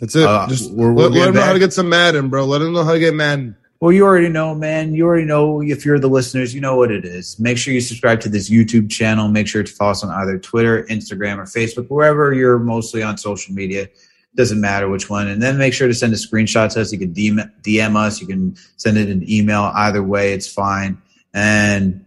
[0.00, 0.24] That's it.
[0.24, 2.44] Uh, Just we're- we're let, let them know how to get some Madden, bro.
[2.44, 3.56] Let him know how to get Madden.
[3.80, 4.94] well you already know man.
[4.94, 7.38] You already know if you're the listeners you know what it is.
[7.38, 9.28] Make sure you subscribe to this youtube channel.
[9.28, 13.16] Make sure to follow us on either twitter instagram or facebook wherever you're mostly on
[13.18, 13.88] social media.
[14.36, 15.28] Doesn't matter which one.
[15.28, 16.92] And then make sure to send a screenshot to us.
[16.92, 18.20] You can DM, DM us.
[18.20, 19.70] You can send it an email.
[19.76, 21.00] Either way it's fine.
[21.32, 22.03] And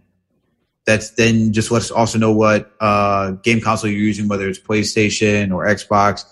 [0.88, 4.58] that's then just let us also know what uh, game console you're using, whether it's
[4.58, 6.24] PlayStation or Xbox.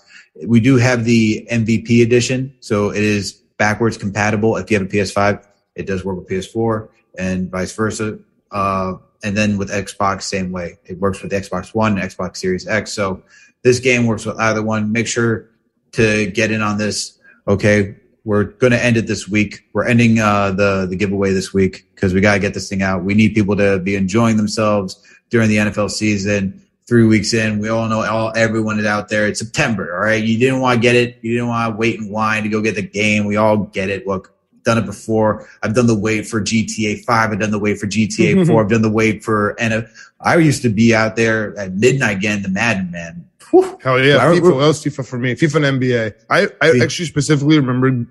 [0.47, 4.57] We do have the MVP edition, so it is backwards compatible.
[4.57, 5.45] If you have a PS5,
[5.75, 6.89] it does work with PS4
[7.19, 8.17] and vice versa.
[8.49, 8.93] Uh,
[9.23, 10.79] and then with Xbox, same way.
[10.85, 12.91] It works with Xbox One Xbox Series X.
[12.91, 13.21] So
[13.61, 14.91] this game works with either one.
[14.91, 15.51] Make sure
[15.91, 17.19] to get in on this.
[17.47, 17.95] Okay,
[18.27, 19.63] we're going to end it this week.
[19.71, 22.81] We're ending uh, the the giveaway this week because we got to get this thing
[22.81, 23.05] out.
[23.05, 26.61] We need people to be enjoying themselves during the NFL season.
[26.89, 29.27] Three weeks in, we all know all everyone is out there.
[29.27, 30.21] It's September, all right.
[30.21, 31.19] You didn't want to get it.
[31.21, 33.25] You didn't want to wait and whine to go get the game.
[33.25, 34.05] We all get it.
[34.05, 35.47] Look, done it before.
[35.63, 37.31] I've done the wait for GTA Five.
[37.31, 38.61] I've done the wait for GTA Four.
[38.61, 39.87] I've done the wait for and
[40.19, 43.23] I used to be out there at midnight getting the Madden man.
[43.51, 43.79] Whew.
[43.81, 44.17] Hell yeah.
[44.17, 44.55] I- FIFA.
[44.55, 45.33] What else FIFA for me?
[45.35, 46.13] FIFA and NBA.
[46.29, 48.05] I, I actually specifically remember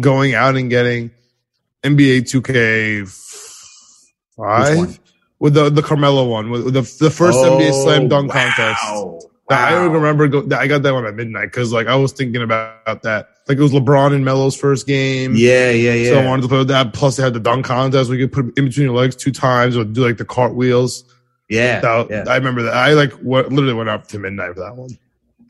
[0.00, 1.10] going out and getting
[1.82, 3.06] NBA 2K
[4.36, 4.98] five
[5.38, 8.44] with the the Carmelo one with the the first NBA oh, slam dunk Oh, wow.
[8.46, 9.28] contest.
[9.50, 9.92] That I Wow.
[9.92, 13.28] remember go, I got that one at midnight because like I was thinking about that.
[13.46, 15.34] Like it was LeBron and Melo's first game.
[15.36, 16.08] Yeah, yeah, yeah.
[16.10, 16.94] So I wanted to play with that.
[16.94, 18.08] Plus, they had the dunk contest.
[18.08, 21.04] We could put in between your legs two times or do like the cartwheels.
[21.50, 22.24] yeah, That, yeah.
[22.26, 22.72] I remember that.
[22.72, 24.96] I like what, literally went up to midnight for that one.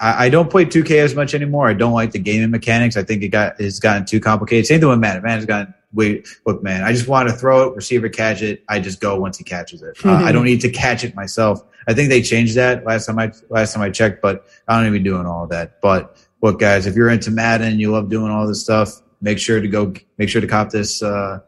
[0.00, 1.68] I, I don't play 2K as much anymore.
[1.68, 2.96] I don't like the gaming mechanics.
[2.96, 4.66] I think it got it's gotten too complicated.
[4.66, 5.22] Same thing with Madden.
[5.22, 6.26] Madden's gotten wait.
[6.44, 8.64] Look, man, I just want to throw it, receiver catch it.
[8.68, 9.96] I just go once he catches it.
[10.04, 11.62] Uh, I don't need to catch it myself.
[11.86, 14.86] I think they changed that last time I last time I checked, but I don't
[14.86, 15.80] even be doing all that.
[15.80, 19.00] But look, guys, if you're into Madden, you love doing all this stuff.
[19.20, 19.94] Make sure to go.
[20.18, 21.02] Make sure to cop this.
[21.02, 21.40] Uh,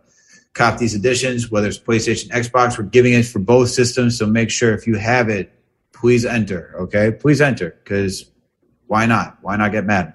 [0.55, 2.79] cop these editions, whether it's PlayStation, Xbox.
[2.79, 5.53] We're giving it for both systems, so make sure if you have it,
[5.93, 6.75] please enter.
[6.81, 8.31] Okay, please enter because
[8.87, 9.39] why not?
[9.43, 10.15] Why not get mad?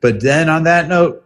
[0.00, 1.22] But then on that note,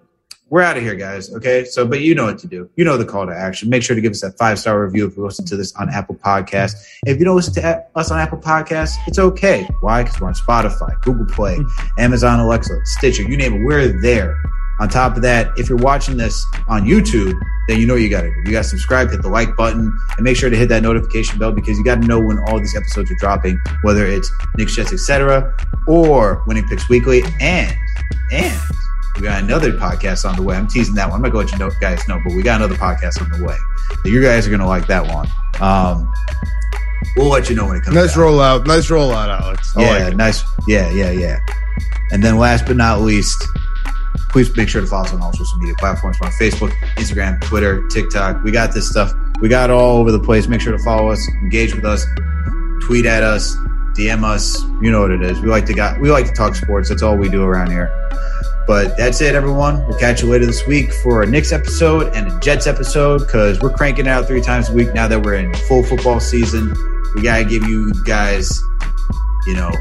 [0.51, 1.33] we're out of here, guys.
[1.33, 1.65] Okay.
[1.65, 2.69] So, but you know what to do.
[2.75, 3.71] You know the call to action.
[3.71, 5.89] Make sure to give us that five star review if you listen to this on
[5.89, 6.73] Apple Podcast.
[7.07, 9.69] If you don't listen to us on Apple Podcasts, it's okay.
[9.81, 10.03] Why?
[10.03, 12.01] Because we're on Spotify, Google Play, mm-hmm.
[12.01, 13.65] Amazon Alexa, Stitcher, you name it.
[13.65, 14.37] We're there.
[14.81, 18.23] On top of that, if you're watching this on YouTube, then you know you got
[18.23, 20.83] to You got to subscribe, hit the like button, and make sure to hit that
[20.83, 24.31] notification bell because you got to know when all these episodes are dropping, whether it's
[24.57, 25.55] Knicks Jets, etc.,
[25.87, 27.77] or Winning Picks Weekly, and
[28.33, 28.61] and
[29.17, 30.57] we got another podcast on the way.
[30.57, 31.17] I'm teasing that one.
[31.17, 33.45] I'm not going to let you guys know, but we got another podcast on the
[33.45, 33.57] way.
[34.05, 35.29] You guys are going to like that one.
[35.61, 36.11] Um,
[37.17, 37.97] we'll let you know when it comes.
[37.97, 38.21] Nice out.
[38.21, 38.67] rollout.
[38.67, 39.77] Nice rollout, Alex.
[39.77, 40.43] I Yeah, like nice.
[40.67, 41.41] Yeah, yeah, yeah.
[42.13, 43.47] And then last but not least,
[44.31, 46.17] please make sure to follow us on all social media platforms.
[46.21, 48.43] On Facebook, Instagram, Twitter, TikTok.
[48.43, 49.13] We got this stuff.
[49.41, 50.49] We got it all over the place.
[50.49, 52.07] Make sure to follow us, engage with us,
[52.83, 53.57] tweet at us,
[53.95, 54.63] DM us.
[54.81, 55.41] You know what it is.
[55.41, 56.89] We like to got we like to talk sports.
[56.89, 57.93] That's all we do around here.
[58.67, 59.85] But that's it, everyone.
[59.89, 63.61] We'll catch you later this week for a Knicks episode and a Jets episode because
[63.61, 66.73] we're cranking out three times a week now that we're in full football season.
[67.17, 68.63] We gotta give you guys,
[69.47, 69.73] you know,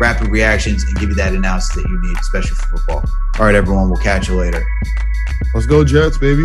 [0.00, 3.04] rapid reactions and give you that announcement that you need, especially for football.
[3.38, 4.64] All right, everyone, we'll catch you later.
[5.54, 6.44] Let's go, Jets, baby.